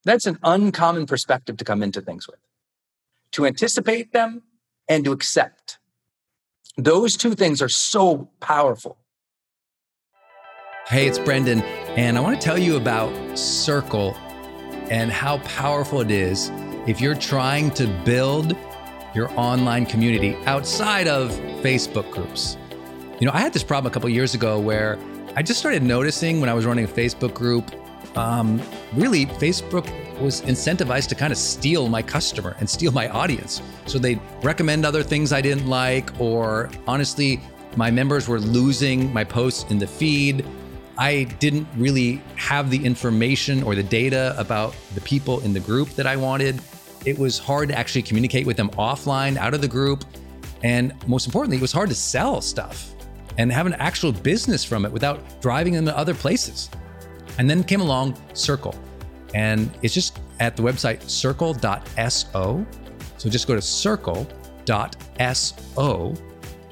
[0.05, 2.39] that's an uncommon perspective to come into things with.
[3.33, 4.43] To anticipate them
[4.87, 5.77] and to accept.
[6.77, 8.97] Those two things are so powerful.
[10.87, 14.15] Hey, it's Brendon, and I want to tell you about Circle
[14.89, 16.49] and how powerful it is
[16.87, 18.55] if you're trying to build
[19.13, 21.29] your online community outside of
[21.61, 22.57] Facebook groups.
[23.19, 24.97] You know, I had this problem a couple years ago where
[25.35, 27.69] I just started noticing when I was running a Facebook group,
[28.15, 28.61] um,
[28.93, 29.85] really, Facebook
[30.21, 33.61] was incentivized to kind of steal my customer and steal my audience.
[33.87, 37.41] So they'd recommend other things I didn't like, or honestly,
[37.75, 40.45] my members were losing my posts in the feed.
[40.97, 45.89] I didn't really have the information or the data about the people in the group
[45.89, 46.61] that I wanted.
[47.05, 50.05] It was hard to actually communicate with them offline, out of the group.
[50.63, 52.95] And most importantly, it was hard to sell stuff
[53.39, 56.69] and have an actual business from it without driving them to other places.
[57.37, 58.75] And then came along Circle,
[59.33, 62.65] and it's just at the website circle.so.
[63.17, 64.13] So just go to circle.so,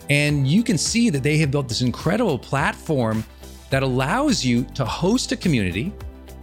[0.10, 3.24] and you can see that they have built this incredible platform
[3.70, 5.94] that allows you to host a community,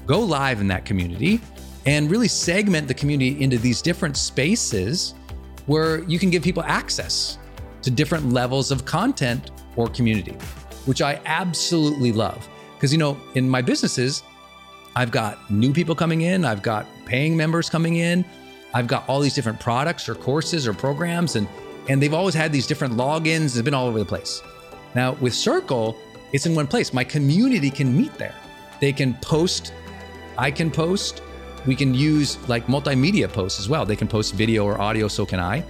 [0.07, 1.39] go live in that community,
[1.85, 5.13] and really segment the community into these different spaces
[5.67, 7.37] where you can give people access
[7.83, 10.33] to different levels of content or community,
[10.87, 12.49] which I absolutely love.
[12.75, 14.23] Because, you know, in my businesses,
[14.97, 18.25] I've got new people coming in, I've got paying members coming in,
[18.73, 21.49] I've got all these different products or courses or programs, and,
[21.89, 24.43] and they've always had these different logins, they've been all over the place.
[24.95, 25.97] Now, with Circle,
[26.33, 26.93] it's in one place.
[26.93, 28.35] My community can meet there.
[28.81, 29.73] They can post,
[30.37, 31.23] I can post,
[31.67, 33.87] we can use like multimedia posts as well.
[33.87, 35.65] They can post video or audio, so can I.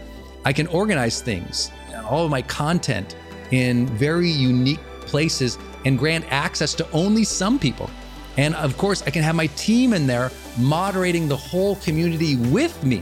[0.44, 1.70] I can organize things,
[2.04, 3.16] all of my content
[3.50, 7.90] in very unique places and grant access to only some people.
[8.36, 12.82] And of course, I can have my team in there moderating the whole community with
[12.84, 13.00] me.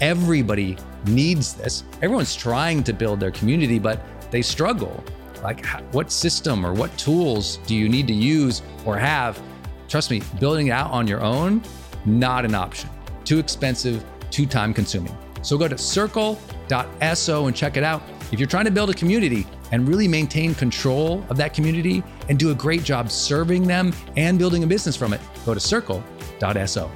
[0.00, 0.76] Everybody
[1.06, 1.84] needs this.
[2.02, 4.00] Everyone's trying to build their community, but
[4.30, 5.02] they struggle.
[5.42, 9.40] Like, what system or what tools do you need to use or have?
[9.88, 11.62] Trust me, building it out on your own,
[12.04, 12.90] not an option.
[13.24, 15.16] Too expensive, too time consuming.
[15.42, 18.02] So go to circle.so and check it out.
[18.32, 22.38] If you're trying to build a community and really maintain control of that community and
[22.38, 26.90] do a great job serving them and building a business from it, go to circle.so.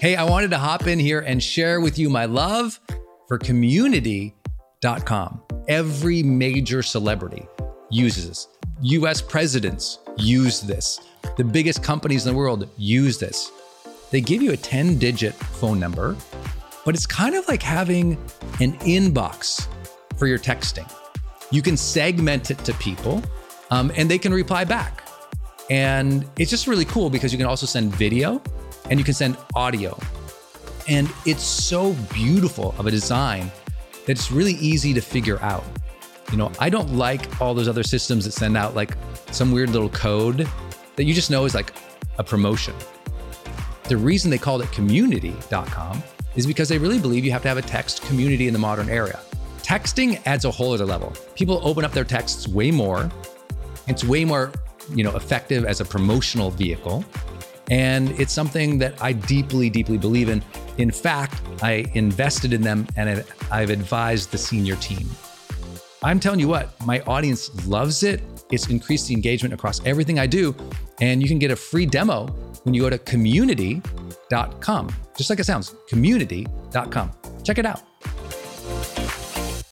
[0.00, 2.80] Hey, I wanted to hop in here and share with you my love
[3.28, 5.42] for community.com.
[5.68, 7.46] Every major celebrity
[7.90, 8.48] uses this.
[8.82, 11.00] US presidents use this.
[11.36, 13.50] The biggest companies in the world use this.
[14.10, 16.16] They give you a 10 digit phone number,
[16.84, 18.12] but it's kind of like having
[18.60, 19.66] an inbox
[20.16, 20.90] for your texting.
[21.50, 23.22] You can segment it to people
[23.70, 25.02] um, and they can reply back.
[25.68, 28.42] And it's just really cool because you can also send video
[28.88, 29.98] and you can send audio.
[30.88, 33.50] And it's so beautiful of a design
[34.06, 35.64] that it's really easy to figure out.
[36.32, 38.96] You know, I don't like all those other systems that send out like
[39.30, 40.48] some weird little code
[40.96, 41.72] that you just know is like
[42.18, 42.74] a promotion.
[43.84, 46.02] The reason they called it community.com
[46.36, 48.88] is because they really believe you have to have a text community in the modern
[48.88, 49.18] era.
[49.62, 51.12] Texting adds a whole other level.
[51.34, 53.10] People open up their texts way more.
[53.88, 54.52] It's way more,
[54.94, 57.04] you know, effective as a promotional vehicle.
[57.70, 60.42] And it's something that I deeply, deeply believe in.
[60.78, 65.08] In fact, I invested in them and I've advised the senior team.
[66.02, 68.22] I'm telling you what, my audience loves it.
[68.50, 70.54] It's increased the engagement across everything I do.
[71.00, 72.26] And you can get a free demo
[72.64, 77.12] when you go to community.com, just like it sounds, community.com.
[77.44, 77.89] Check it out.